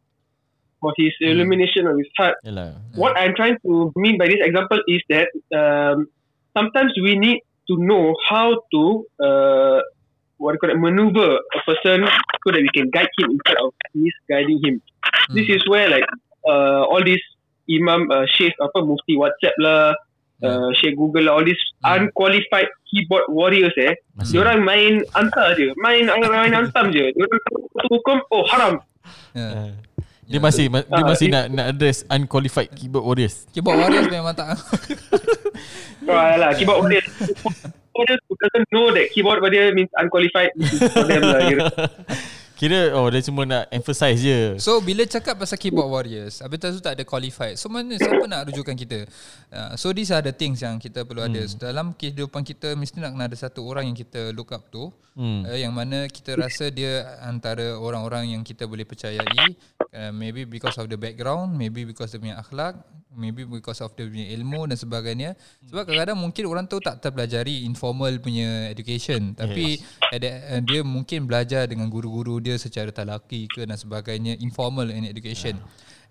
[0.77, 2.38] for his illumination of his heart.
[2.41, 2.73] Yalah.
[2.97, 6.10] What I'm trying to mean by this example is that um,
[6.54, 8.82] sometimes we need to know how to
[9.21, 9.80] uh,
[10.38, 12.01] what do you call it, maneuver a person
[12.41, 14.75] so that we can guide him instead of misguiding him.
[15.30, 16.06] This is where like
[16.49, 17.21] uh, all these
[17.65, 19.93] imam uh, sheikh apa mufti WhatsApp lah,
[20.41, 22.06] uh, sheikh Google lah, all these Hmm.
[22.06, 24.38] unqualified keyboard warriors eh, Masih.
[24.38, 27.10] diorang main antar je, main main antam je.
[27.10, 27.41] Diorang
[27.89, 28.78] hukum oh haram.
[29.34, 29.74] Yeah.
[30.24, 33.43] Dia masih ma- dia Ah, masih nak nak address unqualified keyboard warriors.
[33.50, 34.54] Keyboard warriors memang tak
[36.04, 37.08] Oh, lah, keyboard warriors.
[37.91, 40.54] Warriors who doesn't know that keyboard warrior means unqualified.
[40.93, 41.41] For them lah.
[42.62, 44.62] Kira oh dia cuma nak emphasize je.
[44.62, 47.58] So bila cakap pasal keyboard warriors Habis tu tak ada qualified.
[47.58, 49.10] So mana siapa nak rujukan kita?
[49.50, 51.41] Uh, So these are the things yang kita perlu ada.
[51.50, 54.93] So, Dalam kehidupan kita Mesti nak kena ada satu orang yang kita look up tu
[55.17, 55.43] Hmm.
[55.43, 59.26] uh, Yang mana kita rasa dia Antara orang-orang yang kita boleh percayai
[59.95, 62.80] uh, Maybe because of the background Maybe because dia punya akhlak
[63.12, 65.36] Maybe because of dia punya ilmu dan sebagainya.
[65.67, 69.36] Sebab kadang-kadang mungkin orang tu tak terpelajari Informal punya education.
[69.36, 69.84] Tapi
[70.15, 75.04] ada, uh, dia mungkin belajar dengan guru-guru dia secara talaki ke dan sebagainya informal in
[75.04, 75.60] education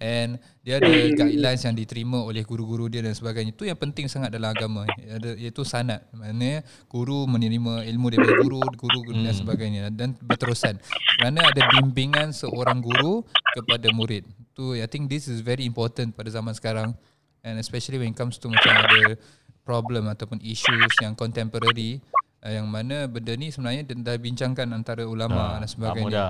[0.00, 0.88] and dia ada
[1.20, 3.52] guidelines yang diterima oleh guru-guru dia dan sebagainya.
[3.52, 4.88] Itu yang penting sangat dalam agama.
[4.96, 10.80] Ada iaitu sanad maknanya guru menerima ilmu daripada guru guru dan sebagainya dan berterusan.
[11.20, 13.22] Kerana ada bimbingan seorang guru
[13.54, 14.24] kepada murid.
[14.56, 16.96] Tu I think this is very important pada zaman sekarang.
[17.40, 19.16] And especially when it comes to macam ada
[19.64, 22.00] problem ataupun issues yang contemporary
[22.44, 26.24] uh, yang mana benda ni sebenarnya dah bincangkan antara ulama dan Tak sebagainya.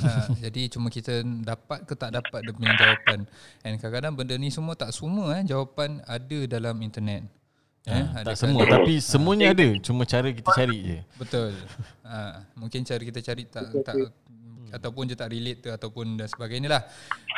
[0.00, 3.24] Ha, jadi cuma kita dapat ke tak dapat dia punya jawapan.
[3.64, 7.24] And kadang-kadang benda ni semua tak semua eh jawapan ada dalam internet.
[7.86, 9.68] Eh, Ha, ada tak semua tapi semuanya ada.
[9.78, 10.98] Cuma cara kita cari je.
[11.22, 11.54] Betul.
[12.02, 13.94] Ha, mungkin cara kita cari tak tak
[14.74, 16.82] ataupun dia tak relate tu ataupun dan sebagainya lah.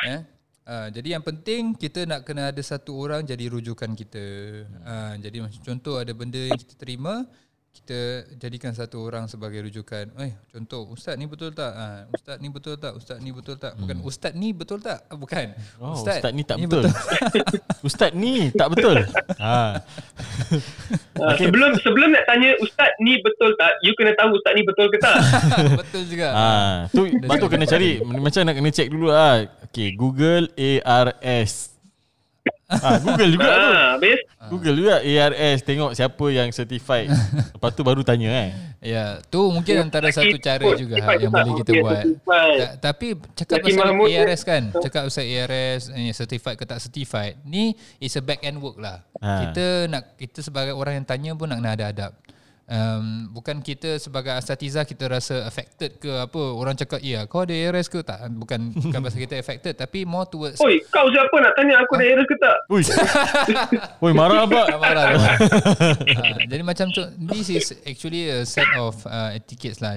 [0.08, 0.20] Eh?
[0.68, 4.24] Ha, jadi yang penting kita nak kena ada satu orang jadi rujukan kita.
[4.84, 7.28] Ha, jadi macam contoh ada benda yang kita terima
[7.72, 10.12] kita jadikan satu orang sebagai rujukan.
[10.20, 11.72] Eh, contoh ustaz ni betul tak?
[11.72, 12.92] Ha, ustaz ni betul tak?
[12.96, 13.72] Ustaz ni betul tak?
[13.80, 14.98] Bukan ustaz ni betul tak?
[15.08, 15.46] Ah, Bukan.
[15.80, 16.84] Oh, ustaz, ustaz ni tak betul.
[17.88, 18.96] ustaz ni tak betul.
[19.40, 19.58] Ha.
[21.18, 24.86] Uh, sebelum sebelum nak tanya ustaz ni betul tak, you kena tahu ustaz ni betul
[24.86, 25.18] ke tak.
[25.74, 26.28] betul juga.
[26.30, 26.48] Ha,
[26.94, 29.42] tu tu kena cari macam nak kena check dulu ah.
[29.68, 31.77] Okay, Google ARS.
[32.68, 33.64] Ah, Google juga tu.
[33.64, 34.18] Ah, habis
[34.52, 37.08] Google juga ARS tengok siapa yang certified.
[37.56, 38.50] Lepas tu baru tanya eh.
[38.84, 42.04] Ya, tu mungkin antara satu cara juga ikut yang boleh kita Okay, buat.
[42.28, 46.78] Ta- tapi cakap Zaki pasal Mahmud ARS kan, cakap pasal ARS eh, certified ke tak
[46.78, 49.00] certified, ni is a back end work lah.
[49.18, 49.48] Ha.
[49.48, 52.12] Kita nak kita sebagai orang yang tanya pun nak kena ada adab.
[52.68, 57.56] Um, bukan kita sebagai asatiza kita rasa affected ke apa orang cakap ya kau ada
[57.56, 61.56] ARS ke tak bukan bukan pasal kita affected tapi more towards Oi, kau siapa nak
[61.56, 62.58] tanya aku ada error ke tak?
[62.68, 62.84] Ui.
[64.04, 64.68] Ui, marah apa?
[64.76, 65.36] Marah marah.
[65.40, 69.96] uh, Jadi macam tu This is actually a set of uh, etiquettes lah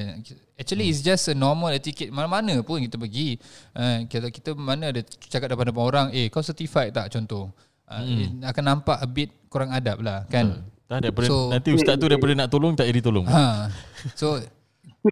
[0.55, 3.35] Actually it's just a normal etiquette Mana-mana pun kita pergi
[3.75, 7.51] uh, kita, kita mana ada cakap depan-depan orang Eh kau certified tak contoh
[7.91, 8.47] uh, hmm.
[8.47, 12.35] Akan nampak a bit kurang adab lah kan Tak daripada So- nanti ustaz tu daripada
[12.35, 13.23] nak tolong tak jadi tolong.
[13.23, 13.71] ha.
[14.19, 14.43] So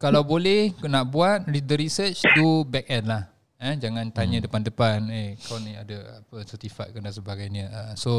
[0.04, 3.32] kalau boleh nak buat the research do back end lah.
[3.60, 7.66] Eh, jangan tanya depan-depan eh kau ni ada apa certified ke dan sebagainya.
[7.68, 8.12] Uh, so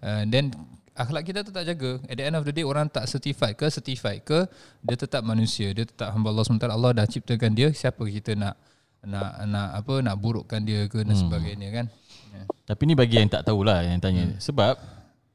[0.00, 0.48] uh, then
[0.96, 2.00] akhlak kita tu tak jaga.
[2.08, 4.48] At the end of the day orang tak certified ke certified ke
[4.80, 6.68] dia tetap manusia, dia tetap hamba Allah SWT.
[6.68, 8.56] Allah dah ciptakan dia, siapa kita nak
[9.04, 11.86] nak nak apa nak burukkan dia ke dan sebagainya kan.
[12.32, 12.46] Yeah.
[12.64, 14.32] Tapi ni bagi yang tak tahulah yang tanya.
[14.32, 14.40] Hmm.
[14.40, 14.80] Sebab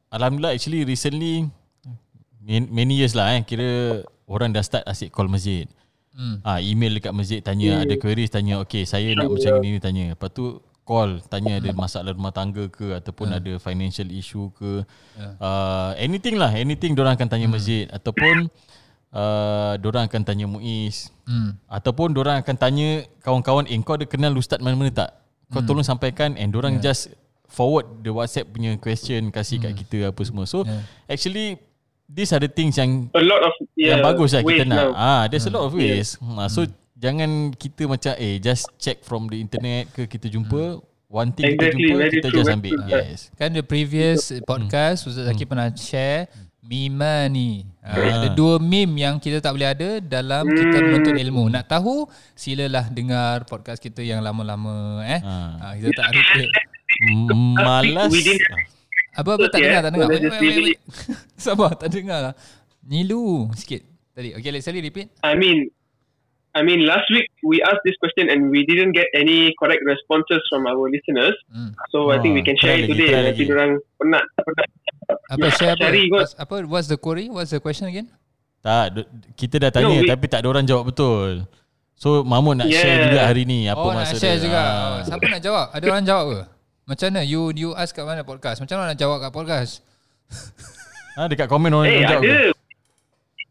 [0.10, 1.46] alhamdulillah actually recently
[2.46, 5.70] many years lah eh kira orang dah start asyik call masjid.
[6.12, 6.44] Hmm.
[6.44, 10.12] Ah email dekat masjid tanya ada queries tanya okey saya nak macam ni ni tanya.
[10.12, 14.84] Lepas tu call tanya ada masalah rumah tangga ke ataupun ada financial issue ke.
[15.40, 18.50] Uh, anything lah anything orang akan tanya masjid ataupun
[19.14, 21.56] uh, Diorang akan tanya Muiz Hmm.
[21.72, 25.16] Ataupun diorang akan tanya Kawan-kawan Eh kau ada kenal ustaz mana-mana tak
[25.48, 25.68] Kau Hmm.
[25.70, 26.92] tolong sampaikan And diorang yeah.
[26.92, 27.14] just
[27.48, 29.72] Forward the WhatsApp punya question Kasih Hmm.
[29.72, 30.68] kat kita apa semua So
[31.08, 31.56] actually
[32.12, 34.76] These are the things yang A lot of yeah, yang bagus lah kita nak.
[34.76, 34.90] now.
[34.92, 36.20] Ah, there's a lot of ways.
[36.20, 41.32] Ah, so jangan kita macam eh just check from the internet ke kita jumpa one
[41.32, 42.72] thing Exactly, kita jumpa very kita true, just ambil.
[42.78, 42.92] true.
[42.92, 43.18] Yes.
[43.34, 46.28] Kan the previous podcast Ustaz Zaki pernah share
[46.62, 51.50] Mima ni ha, Ada dua meme yang kita tak boleh ada Dalam kita menuntut ilmu
[51.50, 55.20] Nak tahu Silalah dengar podcast kita yang lama-lama eh.
[55.20, 55.74] Ha.
[55.74, 56.50] Kita tak repeat
[57.02, 58.14] M- Malas.
[59.22, 59.82] We didn't- Apa-apa tak Okay, dengar eh.
[59.82, 60.80] tak dengar wait, wait, wait.
[61.46, 62.34] Sabar tak dengar lah
[62.82, 63.82] Nilu sikit
[64.12, 65.70] Tadi Okay let's sorry repeat I mean,
[66.52, 70.44] I mean, last week we asked this question and we didn't get any correct responses
[70.46, 71.32] from our listeners.
[71.48, 71.72] hmm.
[71.90, 73.08] So I think we can share try it today.
[73.08, 73.56] try Nanti lagi.
[73.56, 74.24] orang penat.
[74.36, 74.68] penat.
[75.30, 75.88] Apa share apa?
[76.10, 78.12] What's, apa What's the query What's the question again
[78.60, 79.00] Tak,
[79.34, 81.48] kita dah tanya No, we- tapi tak ada orang jawab betul.
[81.96, 82.82] So Mahmud nak Yeah.
[82.82, 84.44] share juga hari ni apa oh nak maksud share dia.
[84.44, 84.68] juga Ah.
[84.68, 86.40] oh, Siapa nak jawab Ada orang jawab ke
[86.92, 89.80] Macam mana You you ask kat mana podcast Macam mana nak jawab kat podcast
[91.16, 92.24] Ah, dekat komen orang Hey, yang jawab.
[92.24, 92.28] ke?
[92.30, 92.40] ada.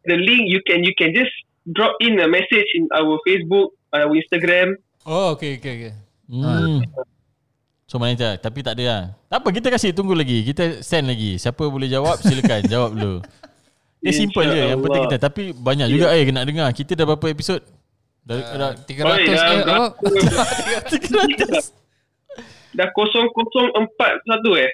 [0.01, 1.33] The link you can you can just
[1.67, 4.77] drop in a message in our Facebook, our Instagram.
[5.03, 5.93] Oh okay okay okay
[6.25, 6.81] Hmm.
[7.85, 8.39] So mana tak?
[8.39, 9.01] Tapi tak ada lah.
[9.27, 10.41] Tak apa, kita kasih tunggu lagi.
[10.41, 11.35] Kita send lagi.
[11.35, 13.19] Siapa boleh jawab, silakan jawab dulu.
[13.99, 14.63] Dia simple je.
[14.71, 15.17] Yang penting kita.
[15.19, 16.71] Tapi banyak juga eh nak dengar.
[16.71, 17.59] Kita dah berapa episod?
[18.23, 19.59] Dah, dah, 300 Oh, eh, dah apa?
[19.59, 19.85] berapa?
[22.71, 23.75] Dah 0041
[24.59, 24.71] eh.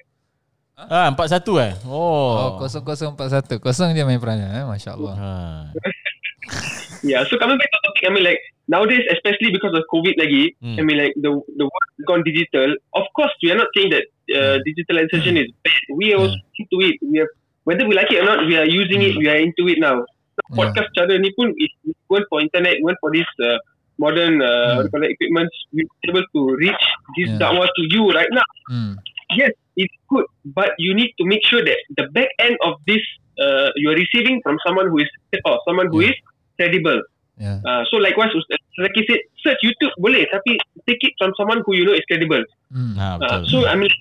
[0.78, 1.74] ah, 41 eh?
[1.90, 2.68] Oh Oh.
[2.70, 4.64] 0041 Kosong dia main perannya eh?
[4.66, 5.32] Masya Allah Ha.
[7.06, 10.58] Yeah, so coming back to topic, I mean like nowadays, especially because of COVID lagi,
[10.58, 10.78] Hmm.
[10.78, 12.74] I mean like the the world has gone digital.
[12.98, 15.78] Of course, we are not saying that uh, digitalization is bad.
[15.94, 16.98] We are also into it.
[17.06, 17.30] We have
[17.70, 19.14] whether we like it or not, we are using it.
[19.14, 20.02] We are into it now.
[20.02, 20.58] So, Yeah.
[20.58, 21.70] podcast cara ni pun is
[22.10, 23.62] went for internet, went for this uh,
[24.00, 25.50] modern uh, what do you call it, equipment.
[25.74, 26.84] We are able to reach
[27.18, 27.40] this Yeah.
[27.42, 28.48] dakwah to you right now.
[28.70, 28.94] hmm.
[29.36, 30.24] Yes, it's good,
[30.56, 33.04] but you need to make sure that the back end of this
[33.38, 35.10] uh, you are receiving from someone who is
[35.46, 36.16] or someone who Yeah.
[36.16, 36.18] is
[36.56, 37.02] credible.
[37.38, 37.60] yeah.
[37.68, 40.58] Uh, so likewise, like Zaki said, search YouTube boleh, tapi
[40.90, 42.42] take it from someone who you know is credible.
[42.74, 42.96] Hmm.
[42.98, 43.92] Ha, Uh, so I mean,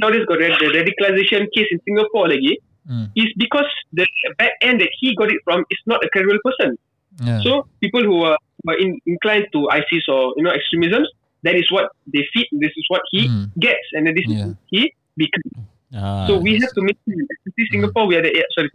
[0.00, 3.06] nowadays got the radicalization case in Singapore lagi Hmm.
[3.14, 4.02] is because the
[4.42, 6.74] back end that he got it from is not a credible person.
[7.20, 7.40] Yeah.
[7.44, 11.04] So people who are, who are in, inclined to ISIS or you know extremism,
[11.42, 12.48] that is what they feed.
[12.56, 13.52] This is what he Hmm.
[13.58, 14.48] gets, and then this Yeah.
[14.48, 14.82] is he
[15.14, 15.68] becomes.
[15.92, 18.72] Ha, So we have to make sure, especially Singapore, we are the yeah, sorry.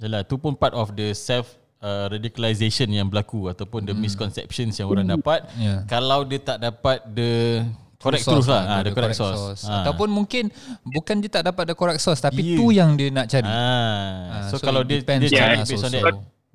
[0.00, 1.52] Yalah, tu pun part of the self
[1.84, 5.44] uh, radicalization yang berlaku ataupun the misconceptions yang orang dapat.
[5.60, 5.84] Yeah.
[5.84, 7.60] Kalau dia tak dapat the
[8.00, 9.60] correct source truth lah, ha, the the correct source.
[9.68, 9.84] Ha.
[9.84, 10.48] Ataupun mungkin
[10.88, 12.56] bukan dia tak dapat the correct source tapi Yeah.
[12.56, 13.44] tu yang dia nak cari.
[13.44, 16.04] Ah, Ah, so, so kalau dia depends dia on cari us based on that.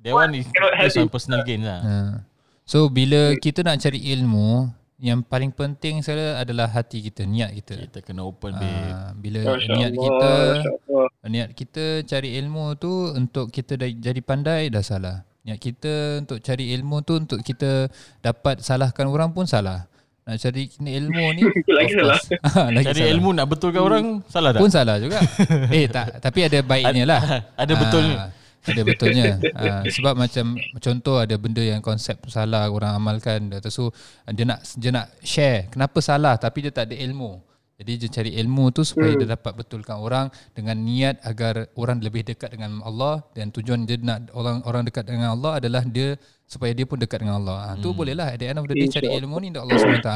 [0.00, 0.46] That one is
[0.78, 1.80] based on personal gain lah.
[1.80, 1.94] Ha.
[2.62, 7.74] So bila kita nak cari ilmu, yang paling penting sekali adalah hati kita, niat kita.
[7.84, 8.90] Kita kena open babe.
[8.90, 10.28] Ha, bila Masya niat Allah, kita
[10.88, 11.06] Allah.
[11.26, 15.20] niat kita cari ilmu tu untuk kita dah jadi pandai dah salah.
[15.44, 15.92] Niat kita
[16.24, 17.86] untuk cari ilmu tu untuk kita
[18.18, 19.84] dapat salahkan orang pun salah.
[20.24, 21.42] Nak cari ilmu ni
[21.78, 21.92] lagi.
[21.94, 23.12] Ha, lagi Cari salah.
[23.14, 24.58] ilmu nak betulkan orang salah tak?
[24.58, 25.22] pun salah juga.
[25.70, 27.20] eh tak, tapi ada baiknya lah.
[27.62, 28.16] Ada betulnya.
[28.66, 29.38] Ada betulnya.
[29.56, 33.88] Ah, sebab macam contoh ada benda yang konsep salah orang amalkan dah so
[34.28, 37.40] dia nak dia nak share kenapa salah tapi dia tak ada ilmu.
[37.76, 39.20] Jadi dia cari ilmu tu supaya Hmm.
[39.20, 40.26] dia dapat betulkan orang
[40.56, 45.04] dengan niat agar orang lebih dekat dengan Allah dan tujuan dia nak orang orang dekat
[45.04, 46.16] dengan Allah adalah dia
[46.48, 47.56] supaya dia pun dekat dengan Allah.
[47.60, 47.98] Ha, tu Hmm.
[48.00, 50.10] bolehlah at the end of the day cari ilmu ni untuk Allah SWT.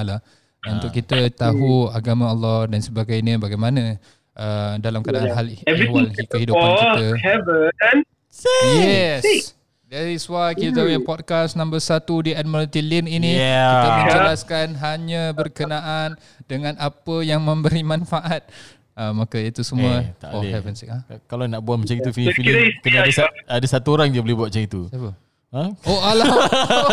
[0.61, 4.01] Dan untuk kita tahu agama Allah dan sebagainya bagaimana
[4.37, 7.07] uh, dalam keadaan hal ihwal kehidupan kita.
[7.21, 7.97] heaven.
[8.31, 9.53] Yes.
[9.91, 13.75] That is why kita punya podcast number satu di Admiralty Lane ini Yeah.
[13.75, 16.15] kita menjelaskan hanya berkenaan
[16.47, 18.47] dengan apa yang memberi manfaat.
[18.95, 20.53] Uh, maka itu semua Eh, for boleh.
[20.53, 20.93] heaven's sake.
[20.93, 20.99] Ha?
[21.25, 24.49] Kalau nak buat macam itu isteri kena ada, lah, ada satu orang je boleh buat
[24.53, 24.81] macam itu.
[24.93, 25.11] Siapa?
[25.51, 25.67] Ha?
[25.83, 26.31] Oh alah.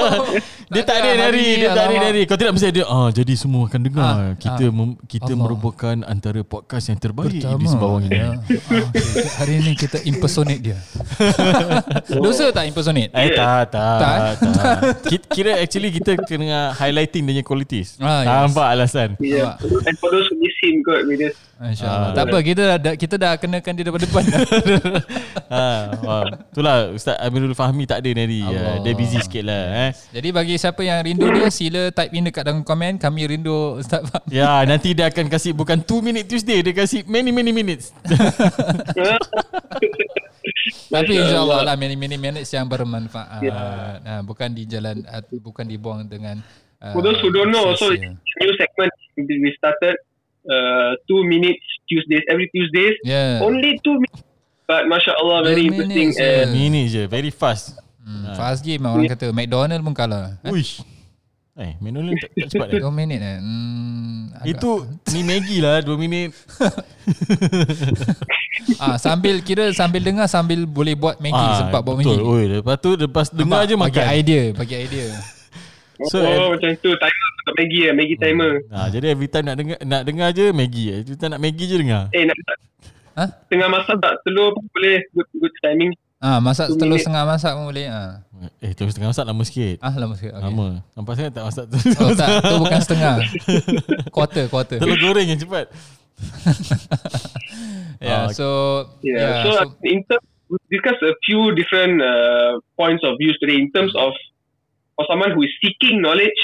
[0.73, 2.21] Dia tak ada dari dia tak ada dari.
[2.25, 4.03] Kau tidak mesti dia ah jadi semua akan dengar.
[4.03, 5.39] Ah, kita mem, kita Allah.
[5.45, 7.61] merupakan antara podcast yang terbaik Pertama.
[7.61, 8.17] di Sembawang ini.
[8.17, 8.27] Ya.
[8.27, 9.23] Ah, okay.
[9.37, 10.77] Hari ini kita impersonate dia.
[12.25, 13.13] Dosa tak impersonate?
[13.13, 14.77] Eh tak tak Tak, tak.
[15.13, 17.95] Ki- Kira actually kita kena highlighting dia punya qualities.
[18.01, 18.51] Ah, yes.
[18.51, 19.09] Nampak alasan.
[19.21, 19.55] Yeah.
[19.61, 22.09] And for those who miss him, God, we just InsyaAllah.
[22.09, 22.13] Ah.
[22.13, 24.23] tak apa, kita dah, kita dah kenakan dia daripada depan.
[25.49, 25.61] ha,
[26.05, 26.25] wah.
[26.53, 28.45] Itulah Ustaz Amirul Fahmi tak ada Nari.
[28.49, 28.73] Allah.
[28.75, 29.63] Uh, dia busy sikit lah.
[29.87, 29.91] Eh.
[30.15, 32.97] Jadi bagi siapa yang rindu dia, sila type in dekat dalam komen.
[32.97, 34.31] Kami rindu Ustaz Fahmi.
[34.31, 37.91] Ya, nanti dia akan kasih bukan 2 minute Tuesday, dia kasih many many minutes.
[40.87, 41.75] Tapi Masya insyaAllah Allah.
[41.75, 43.41] lah minit-minit minutes yang bermanfaat.
[43.43, 43.55] Ya.
[44.03, 46.39] Ah, bukan di jalan ah, bukan dibuang dengan
[46.79, 48.15] ah, For those who don't know, sia-sia.
[48.15, 49.95] new segment we started
[50.47, 52.95] uh, two minutes Tuesdays every Tuesdays.
[53.03, 53.43] Yeah.
[53.43, 54.23] Only two minutes,
[54.67, 56.11] but masya Allah very interesting.
[56.13, 56.43] minutes, yeah.
[56.47, 57.79] And Minit je, very fast.
[58.07, 60.33] Hmm, fast game orang kata McDonald pun kalah.
[60.41, 60.49] Eh?
[60.49, 60.81] Uish.
[61.53, 62.79] Eh, McDonald tak, tak cepat eh.
[62.79, 63.37] 2 minit eh.
[63.37, 64.69] Hmm, agak- Itu
[65.11, 66.29] ni Maggie lah 2 minit.
[68.77, 72.15] ah sambil kira sambil dengar sambil boleh buat Maggi Ah, sempat buat betul.
[72.15, 72.25] Maggi.
[72.25, 74.05] Oi, lepas tu lepas dengar je bagi makan.
[74.13, 75.05] idea, bagi idea.
[75.99, 78.51] So, oh, macam tu timer untuk Maggie ya, Maggie timer.
[78.69, 80.87] Ha, jadi every time nak dengar nak dengar je Maggie.
[80.95, 82.03] Every time nak Maggie je dengar.
[82.11, 82.35] Eh nak
[83.17, 83.25] Ha?
[83.49, 85.89] tengah masak tak telur pun boleh good good timing.
[86.17, 87.05] Ah masak Two telur minutes.
[87.05, 88.25] setengah masak pun boleh ah.
[88.57, 89.77] Eh, terus tengah masak lama sikit.
[89.79, 90.33] Ah lama sikit.
[90.33, 90.43] Okay.
[90.43, 90.67] Lama.
[90.91, 91.77] Nampak sangat tak masak tu.
[91.99, 93.15] Oh tak, tu bukan setengah.
[94.15, 94.77] quarter, quarter.
[94.77, 95.69] Telur goreng yang cepat.
[97.97, 98.45] Yeah, Ah, so
[99.01, 99.17] Yeah.
[99.17, 103.57] yeah, so, so in terms we discuss a few different uh, points of views today
[103.57, 104.13] in terms of
[104.93, 106.37] for someone who is seeking knowledge.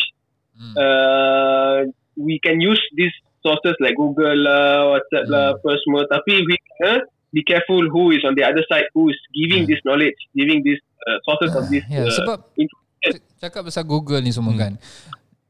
[0.53, 0.73] Hmm.
[0.73, 1.77] Uh,
[2.15, 5.57] we can use these sources like Google lah, WhatsApp lah, Hmm.
[5.57, 6.01] apa semua.
[6.09, 6.99] Tapi we uh,
[7.33, 9.69] be careful who is on the other side, who is giving Hmm.
[9.69, 11.81] this knowledge, giving these uh, sources of this.
[11.89, 13.17] yeah, uh, sebab information.
[13.19, 14.77] c- cakap pasal Google ni semua kan.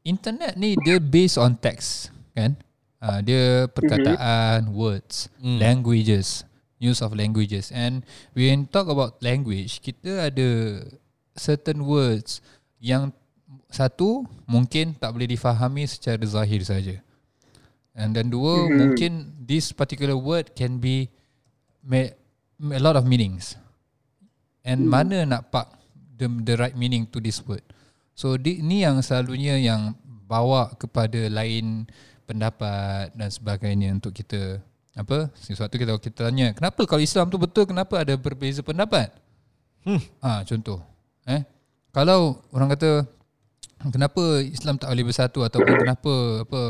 [0.02, 2.56] Internet ni dia based on text kan.
[2.98, 5.60] Uh, dia perkataan, words, Hmm.
[5.60, 8.00] languages, use of languages and
[8.32, 10.80] when talk about language, kita ada
[11.32, 12.40] certain words
[12.80, 13.12] yang
[13.68, 16.96] satu mungkin tak boleh difahami secara zahir saja.
[17.92, 18.74] And then dua Mhm.
[18.74, 21.12] mungkin this particular word can be
[21.90, 23.56] a lot of meanings.
[24.64, 25.68] And mana nak pak
[26.16, 27.62] the, the right meaning to this word.
[28.14, 29.92] So di, ni yang selalunya yang
[30.24, 31.84] bawa kepada lain
[32.24, 34.64] pendapat dan sebagainya untuk kita
[34.94, 39.10] apa sesuatu kita kita tanya kenapa kalau Islam tu betul kenapa ada berbeza pendapat
[39.84, 40.22] hmm.
[40.22, 40.78] ah contoh
[41.26, 41.42] eh
[41.90, 43.02] kalau orang kata
[43.90, 46.14] kenapa Islam tak boleh bersatu ataupun kenapa
[46.46, 46.62] apa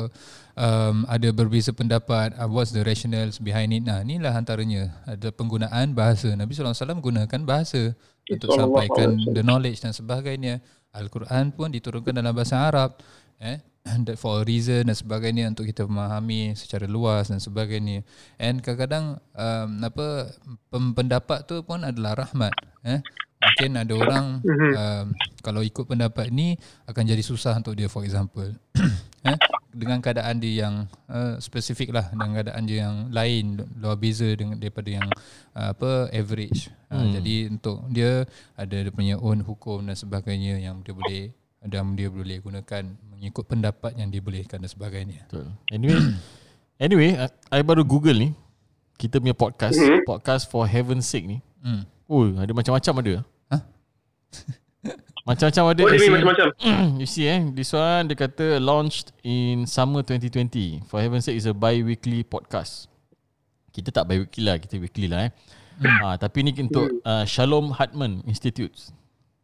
[0.59, 3.83] um, ada berbeza pendapat uh, what's the rationales behind it.
[3.85, 4.95] Nah inilah antaranya.
[5.07, 6.33] Ada penggunaan bahasa.
[6.35, 7.95] Nabi SAW gunakan bahasa
[8.31, 9.35] untuk Sallallahu sampaikan alaihi wasallam.
[9.37, 10.55] the knowledge dan sebagainya.
[10.95, 13.03] Al-Quran pun diturunkan dalam bahasa Arab
[13.43, 13.59] eh
[14.07, 18.07] that for a reason dan sebagainya untuk kita memahami secara luas dan sebagainya.
[18.41, 20.33] And kadang-kadang um, apa
[20.73, 22.55] pendapat tu pun adalah rahmat
[22.87, 23.03] eh.
[23.45, 25.07] Mungkin ada orang um,
[25.45, 26.57] kalau ikut pendapat ni
[26.89, 28.49] akan jadi susah untuk dia for example
[29.25, 29.39] eh
[29.75, 34.55] dengan keadaan dia yang uh, spesifik lah dengan keadaan dia yang lain luar beza dengan
[34.61, 35.09] daripada yang
[35.57, 40.85] uh, apa average uh, jadi untuk dia ada dia punya own hukum dan sebagainya yang
[40.85, 41.33] dia boleh
[41.65, 42.85] dan dia boleh gunakan
[43.17, 45.49] mengikut pendapat yang dibolehkan dan sebagainya Betul.
[45.73, 46.01] Anyway,
[46.85, 47.11] anyway,
[47.49, 48.31] I baru Google ni.
[48.95, 50.07] Kita punya podcast, Mhm.
[50.07, 51.41] podcast for heaven's sake ni.
[51.65, 51.83] hmm.
[52.05, 53.15] Oh, ada macam-macam ada.
[53.51, 53.63] Hah?
[55.25, 55.83] macam-macam ada.
[55.83, 56.47] Oh, dia You see- macam-macam.
[57.01, 60.85] you see eh, this one dia kata launched in summer 2020.
[60.87, 62.87] For heaven's sake is a bi-weekly podcast.
[63.73, 65.33] Kita tak bi-weekly lah, kita weekly lah eh.
[65.83, 68.71] Ha, tapi ni untuk uh, Shalom Hartman Institute.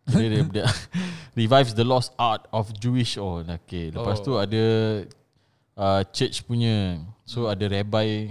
[0.07, 0.65] Dia, dia, dia
[1.41, 3.91] revives the lost art of Jewish oh okay.
[3.91, 4.25] Lepas Oh.
[4.25, 4.65] tu ada
[5.75, 7.03] uh, church punya.
[7.27, 8.31] So ada rabbi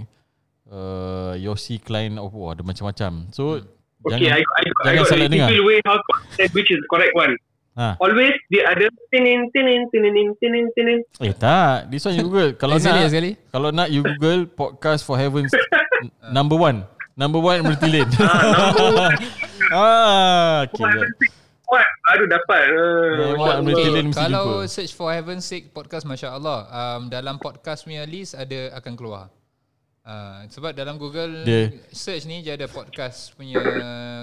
[0.72, 3.28] uh, Yossi Klein oh, oh ada macam-macam.
[3.36, 3.60] So
[4.00, 5.48] Okay, I, I, I jangan got salah a dengar.
[5.48, 7.34] typical way how to understand which is the correct one.
[7.76, 7.94] Ha.
[7.98, 10.98] Always dia ada tinin tinin tinin tinin tinin.
[11.20, 12.52] Eh tak, this one you Google.
[12.54, 13.30] Kalau sekali, nak lagi sekali.
[13.48, 15.52] kalau nak you Google podcast for heavens
[16.36, 16.82] number one.
[17.14, 18.08] Number one Murti Lane.
[19.70, 20.80] ah, okay.
[20.96, 21.08] jap.
[21.70, 21.86] What?
[22.10, 22.62] Baru dapat.
[22.74, 23.62] Uh, Yeah.
[23.62, 24.72] Dylan mesti kalau jumpa.
[24.72, 29.30] search for heaven's sake podcast Masya Allah um, dalam podcast punya list ada akan keluar
[30.00, 33.60] Uh, sebab dalam Google Dia- search ni dia ada podcast punya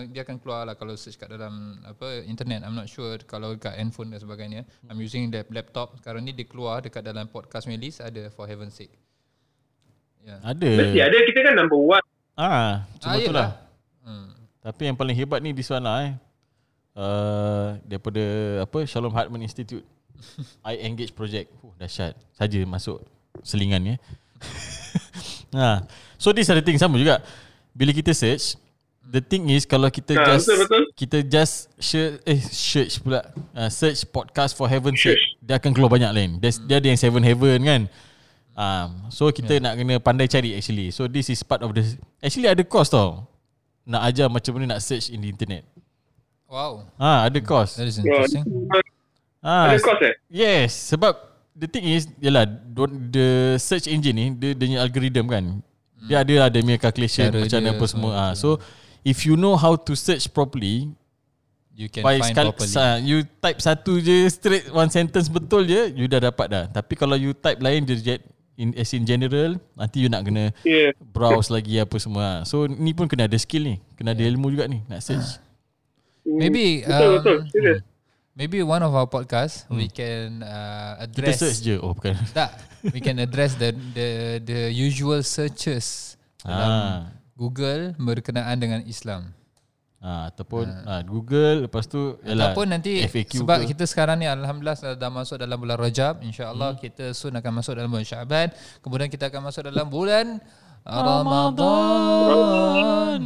[0.09, 3.77] dia akan keluar lah kalau search kat dalam apa internet I'm not sure kalau kat
[3.77, 7.77] handphone dan sebagainya I'm using the laptop sekarang ni dia keluar dekat dalam podcast punya
[7.77, 8.89] list ada for heaven's sake
[10.25, 10.65] ya Ada.
[10.81, 12.05] Mesti ada kita kan number one.
[12.33, 13.37] Ah, cuma Ah, tu yelah.
[13.37, 13.51] lah.
[14.03, 14.27] hmm.
[14.59, 16.13] Tapi yang paling hebat ni this one lah eh.
[16.97, 18.23] Uh, daripada
[18.59, 19.85] apa Shalom Hartman Institute.
[20.67, 21.53] I Engage Project.
[21.61, 22.17] Huh, dahsyat.
[22.33, 23.05] Saja masuk
[23.39, 23.99] selingan ni eh.
[25.53, 25.83] ha.
[26.17, 27.21] So this are the thing sama juga.
[27.71, 28.57] Bila kita search,
[29.03, 30.83] the thing is kalau kita Ha, just betul, betul.
[30.97, 33.21] kita just search eh search pula.
[33.53, 36.29] Uh, search podcast for heaven's sake, dia akan keluar banyak lain.
[36.41, 37.81] There's, dia ada yang seven heaven kan.
[38.57, 40.89] Um, so kita nak kena pandai cari actually.
[40.89, 41.85] So this is part of the
[42.17, 43.29] actually ada course tau.
[43.85, 45.63] Nak ajar macam mana nak search in the internet.
[46.47, 47.75] wow Ah, ada course.
[47.75, 48.39] that is interesting
[49.43, 50.15] Ah, Ada course eh?
[50.31, 51.11] yes, sebab
[51.57, 53.27] the thing is yalah don't- the
[53.57, 55.43] search engine ni dia dia punya algorithm kan.
[55.99, 58.11] Dia ada lah dia punya calculation Cara macam mana dia, apa semua.
[58.11, 58.61] ah, Ah, so
[59.01, 60.93] if you know how to search properly,
[61.73, 62.71] You can by find sekal, properly.
[62.71, 66.63] sa, you type satu je straight one sentence betul je, you dah dapat dah.
[66.67, 68.21] Tapi kalau you type lain je jet
[68.55, 70.93] in as in general, nanti you nak kena Yeah.
[71.07, 72.41] browse lagi apa semua.
[72.43, 75.37] So ni pun kena ada skill ni, kena ada ilmu juga ni nak search.
[76.23, 77.37] Maybe Betul, um, betul.
[77.49, 77.79] Serius.
[78.37, 81.09] Maybe one of our podcast we can uh, Hmm.
[81.09, 81.75] Kita address search je.
[81.81, 82.13] Oh bukan.
[82.37, 82.53] tak
[82.85, 84.07] we can address the the
[84.39, 86.97] the usual searches dalam Ah.
[87.33, 89.33] Google berkenaan dengan Islam.
[89.97, 93.73] Ah, ataupun ah, Google lepas tu yalah, Ataupun nanti FAQ sebab ke.
[93.73, 96.79] kita sekarang ni alhamdulillah dah- masuk dalam bulan Rajab, insya-Allah hmm.
[96.79, 98.47] kita soon akan masuk dalam bulan Syaban,
[98.79, 100.37] kemudian kita akan masuk dalam bulan
[100.85, 101.65] Ramadan.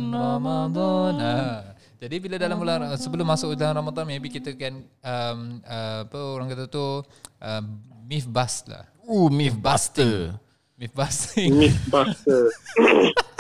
[0.09, 1.14] Ramadan.
[1.20, 1.59] Ah.
[2.01, 4.73] Jadi bila dalam bulan sebelum masuk dalam Ramadan maybe kita kan
[5.05, 7.05] um, uh, apa orang kata tu
[7.37, 7.61] uh,
[8.09, 8.89] myth bust lah.
[9.05, 10.37] Uh, Mythbuster.
[10.81, 11.51] Myth busting.
[11.61, 12.49] Mythbuster.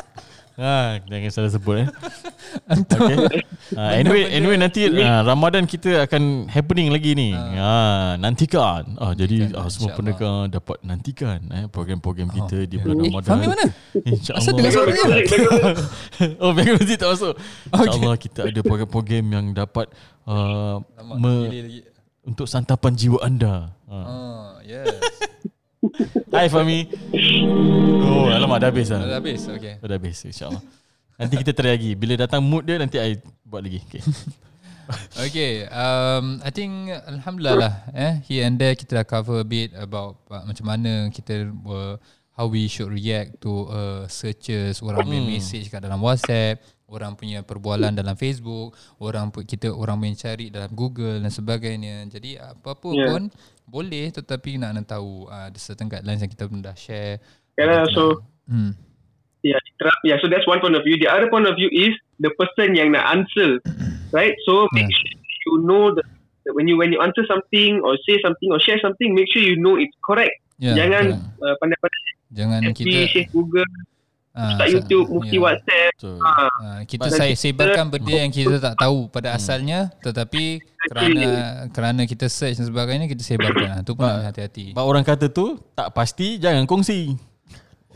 [0.61, 1.87] Ha, jangan salah sebut eh.
[2.93, 3.17] okay.
[3.71, 7.31] Uh, anyway, anyway nanti uh, Ramadan kita akan happening lagi ni.
[7.31, 8.83] Ha, nantikan.
[8.99, 13.29] Ah jadi Nantikan, ah, semua pendengar dapat nantikan eh program-program kita di bulan Eh, Ramadan.
[13.31, 13.65] Fahmi mana?
[14.35, 14.91] Asal dengar InsyaAllah.
[14.99, 16.35] suara dia?
[16.43, 17.33] oh, background music tak masuk.
[17.71, 19.87] InsyaAllah kita ada program-program yang dapat
[20.27, 20.83] uh,
[21.15, 21.31] me,
[22.27, 23.71] untuk santapan jiwa anda.
[23.87, 23.97] Ha.
[24.03, 24.99] Oh, yes.
[26.33, 26.85] Hai Fahmi.
[28.05, 29.01] Oh, alamak dah habis lah.
[29.01, 29.41] Dah habis.
[29.49, 29.81] Okay.
[29.81, 30.61] Oh, dah habis insyaAllah
[31.17, 34.01] Nanti kita try lagi Bila datang mood dia Nanti I buat lagi okay.
[35.29, 39.71] Okay, um, I think Alhamdulillah lah eh, Here and there kita dah cover a bit
[39.77, 41.95] About uh, macam mana kita uh,
[42.33, 46.59] How we should react to uh, searches Orang punya message kat dalam WhatsApp
[46.91, 52.35] Orang punya perbualan dalam Facebook Orang kita orang punya cari dalam Google dan sebagainya Jadi
[52.35, 53.07] apa-apa Yeah.
[53.07, 53.21] pun
[53.63, 57.23] Boleh tetapi nak nak tahu uh, Ada certain guidelines yang kita pun dah share
[57.55, 58.19] I also
[58.51, 58.75] hmm.
[59.41, 59.57] Yeah,
[60.05, 60.21] yeah.
[60.21, 61.01] So that's one point of view.
[61.01, 63.57] The other point of view is the person yang nak answer,
[64.13, 64.37] right?
[64.45, 65.01] So make Yeah.
[65.01, 65.17] sure
[65.49, 66.05] you know that
[66.45, 69.41] that when you when you answer something or say something or share something, make sure
[69.41, 70.37] you know it's correct.
[70.61, 71.17] Ya, Jangan ya.
[71.41, 72.01] uh, pandai-pandai
[72.37, 73.65] Jangan FB, kita share Google,
[74.31, 75.41] ah, sa- YouTube, mufti ya.
[75.41, 75.91] WhatsApp.
[75.95, 81.27] so, Ah, Uh, kita saya sebarkan benda yang kita tak tahu pada asalnya tetapi kerana
[81.67, 83.81] kerana kita search dan sebagainya kita sebarkan.
[83.81, 84.71] Itu pun hati-hati.
[84.71, 87.13] Bak orang kata tu Tak pasti Jangan kongsi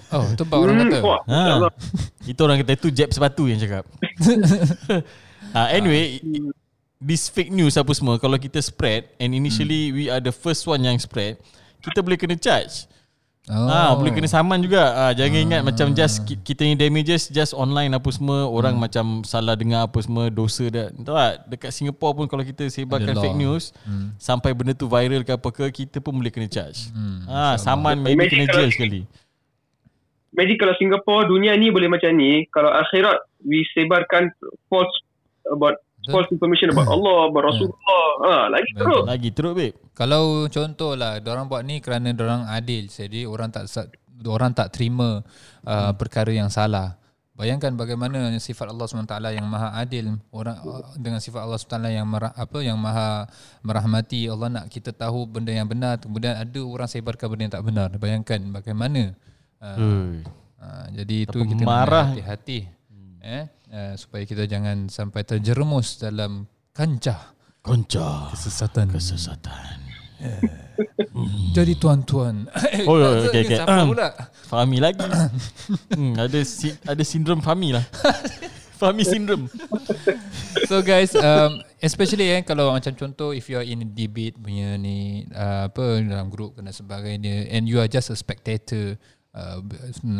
[0.07, 0.97] Oh, itu bab orang kata.
[0.97, 1.65] Hmm, wah, ha.
[2.23, 3.89] Itu orang kata Itu jab sepatu yang cakap
[5.49, 6.21] ha, Anyway
[6.97, 10.81] This fake news apa semua Kalau kita spread And initially We are the first one
[10.81, 11.41] yang spread
[11.81, 12.85] Kita boleh kena charge
[13.45, 13.69] Oh.
[13.69, 14.81] Ah, boleh kena saman juga.
[14.89, 18.81] Ah, jangan ingat macam just ki- kita ni damages just online apa semua orang Hmm.
[18.81, 20.89] macam salah dengar apa semua dosa dah.
[20.89, 21.33] Tahu tak?
[21.47, 24.17] Dekat Singapore pun kalau kita sebarkan fake news Hmm.
[24.17, 26.89] sampai benda tu viral ke apa ke kita pun boleh kena charge.
[27.27, 29.01] ah, saman maybe Imagine kena jail sekali.
[30.31, 34.33] Imagine kalau Singapore dunia ni boleh macam ni, kalau akhirat we sebarkan
[34.65, 34.91] false
[35.47, 35.77] about.
[36.09, 38.05] False information about Allah, about Rasulullah.
[38.25, 39.03] Ah, lagi teruk.
[39.05, 39.75] Lagi teruk babe.
[39.97, 43.67] Kalau contohlah orang buat ni kerana orang adil jadi orang tak
[44.23, 45.21] orang tak terima
[45.67, 46.95] uh, perkara yang salah.
[47.35, 52.07] Bayangkan bagaimana sifat Allah SWT yang maha adil orang uh, dengan sifat Allah SWT yang
[52.07, 53.27] merah, apa yang maha
[53.59, 57.65] merahmati Allah nak kita tahu benda yang benar kemudian ada orang sebarkan benda yang tak
[57.67, 57.89] benar.
[57.99, 59.11] Bayangkan bagaimana
[59.59, 60.23] uh, Ui.
[60.63, 62.15] uh, jadi itu kita marah.
[62.15, 62.71] hati-hati
[63.25, 68.93] eh uh, supaya kita jangan sampai terjerumus dalam kancah Konca kesesatan.
[68.93, 69.77] kesesatan.
[71.55, 72.45] Jadi tuan-tuan.
[72.85, 73.57] Oh, oh, okay, okay.
[73.57, 73.89] Siapa Um.
[73.95, 74.13] pula?
[74.45, 75.01] Fahmi lagi.
[75.97, 77.85] hmm, ada si, ada sindrom Fahmi lah.
[78.79, 79.49] Fahmi syndrome.
[80.65, 84.79] So guys, um, especially eh kalau macam contoh if you are in a debate punya
[84.81, 88.97] ni uh, apa dalam group dan sebagainya and you are just a spectator
[89.37, 89.61] uh,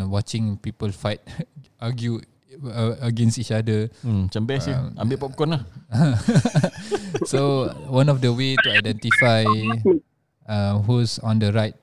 [0.06, 1.18] watching people fight
[1.82, 2.20] argue
[2.64, 3.92] uh, against each other.
[4.00, 4.76] Hmm, macam best je.
[4.96, 5.62] Ambil popcorn lah.
[7.30, 9.44] so one of the way to identify
[10.48, 11.74] uh, who's on the right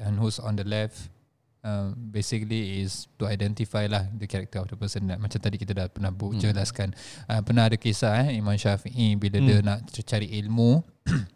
[0.00, 1.08] and who's on the left
[1.64, 5.86] uh, basically is to identify lah the character of the person macam tadi kita dah
[5.90, 6.92] pernah bu- jelaskan
[7.26, 10.84] uh, pernah ada kisah eh Imam Syafi'i bila dia nak cari ilmu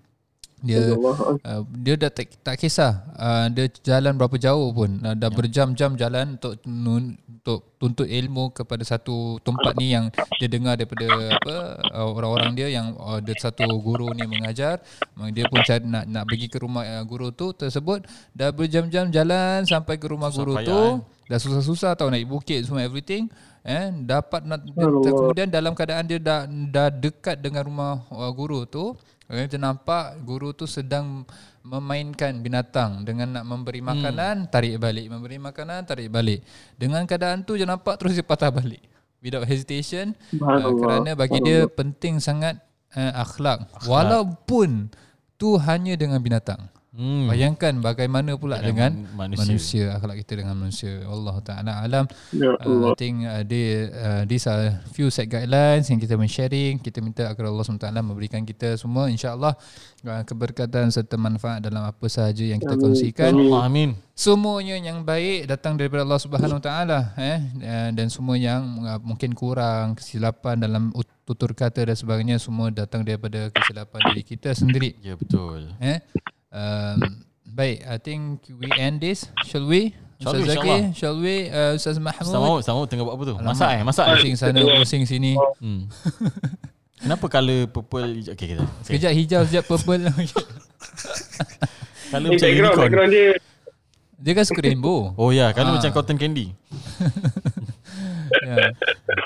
[0.61, 3.09] dia uh, dia dah tak, tak kisah.
[3.17, 5.01] Uh, dia jalan berapa jauh pun.
[5.01, 10.49] Uh, dah berjam-jam jalan untuk nun, untuk tuntut ilmu kepada satu tempat ni yang dia
[10.53, 11.57] dengar daripada apa
[11.97, 14.85] uh, orang-orang dia yang uh, ada satu guru ni mengajar.
[15.17, 18.05] Uh, dia pun cari nak nak pergi ke rumah uh, guru tu tersebut.
[18.37, 20.77] Dah berjam-jam jalan sampai ke rumah Susah guru payah, tu.
[20.77, 20.95] eh.
[21.31, 23.33] dah susah-susah tahu naik bukit semua everything.
[23.65, 28.93] Eh dapat nak kemudian dalam keadaan dia dah dah dekat dengan rumah uh, guru tu
[29.31, 31.23] eh, kita nampak guru tu sedang
[31.63, 35.07] memainkan binatang dengan nak memberi makanan tarik balik.
[35.07, 36.43] Memberi makanan tarik balik.
[36.75, 38.83] Dengan keadaan tu je nampak terus dia patah balik.
[39.21, 42.57] Without hesitation uh, kerana bagi dia penting sangat
[42.97, 43.69] uh, akhlak.
[43.85, 44.89] walaupun
[45.37, 46.73] tu hanya dengan binatang.
[46.91, 47.31] Hmm.
[47.31, 49.47] Bayangkan bagaimana pula Dengan dengan, manusia.
[49.47, 49.85] manusia.
[49.95, 50.91] akhlak kita dengan manusia.
[51.07, 52.05] Allah Taala alam.
[52.35, 52.91] Ya Uh.
[52.91, 56.83] I think uh, they, uh, these are few set guidelines yang kita men-sharing.
[56.83, 59.55] Kita minta agar Allah SWT memberikan kita semua insya-Allah
[60.03, 63.39] uh, keberkatan serta manfaat dalam apa sahaja yang kita kongsikan.
[63.39, 63.95] Allah amin.
[64.13, 68.99] Semuanya yang baik datang daripada Allah Subhanahu Wa Taala eh Uh, dan semua yang uh,
[68.99, 74.51] mungkin kurang kesilapan dalam ut- tutur kata dan sebagainya semua datang daripada kesilapan diri kita
[74.51, 74.99] sendiri.
[74.99, 75.71] Ya betul.
[75.79, 76.03] Eh
[76.51, 81.37] um, baik I think we end this shall we Shall Ustaz we, Zaki shall we
[81.49, 83.35] uh, Ustaz Mahmud Sama sama tengah buat apa tu?
[83.41, 84.13] Masak eh, masak eh.
[84.21, 85.33] Pusing sana, pusing sini.
[85.57, 85.89] Hmm.
[87.01, 88.37] Kenapa color purple hijau?
[88.37, 88.61] Okay, kita.
[88.61, 89.01] Okay.
[89.01, 90.05] Sekejap hijau, sekejap purple.
[92.13, 92.85] Color Eh, macam background, unicorn.
[92.85, 93.29] background dia
[94.21, 95.17] Dia kan suka rainbow.
[95.17, 95.75] Oh ya, color Ah.
[95.81, 96.53] macam cotton candy.
[98.43, 98.71] ya.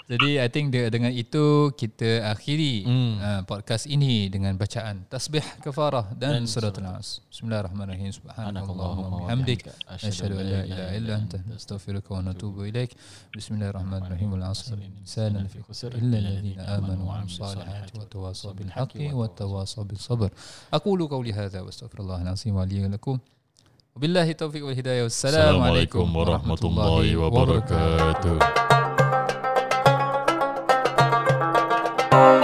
[0.05, 3.12] Jadi I think de- dengan itu kita akhiri Hmm.
[3.18, 7.20] uh, podcast ini dengan bacaan tasbih kafarah dan Dan suratul nas.
[7.32, 8.11] Bismillahirrahmanirrahim.
[8.12, 12.92] Subhanakallahumma Subhanakallahumma wa bihamdik bihamdika, asyhadu an la ilaha illa anta astaghfiruka wa atubu ilaik.
[13.32, 14.28] Bismillahirrahmanirrahim.
[14.34, 19.09] Wal 'asr insana lafi khusr illa alladhina amanu wa 'amilus salihati wa tawasaw bil haqqi
[19.12, 20.28] wa tawasaw bis sabr.
[20.72, 23.16] Aqulu qawli hadha wa astaghfirullahal 'azim wa li wa lakum.
[23.94, 25.07] Wabillahi taufiq wal hidayah.
[25.07, 28.64] Wassalamu alaikum warahmatullahi wabarakatuh.
[32.15, 32.43] Thank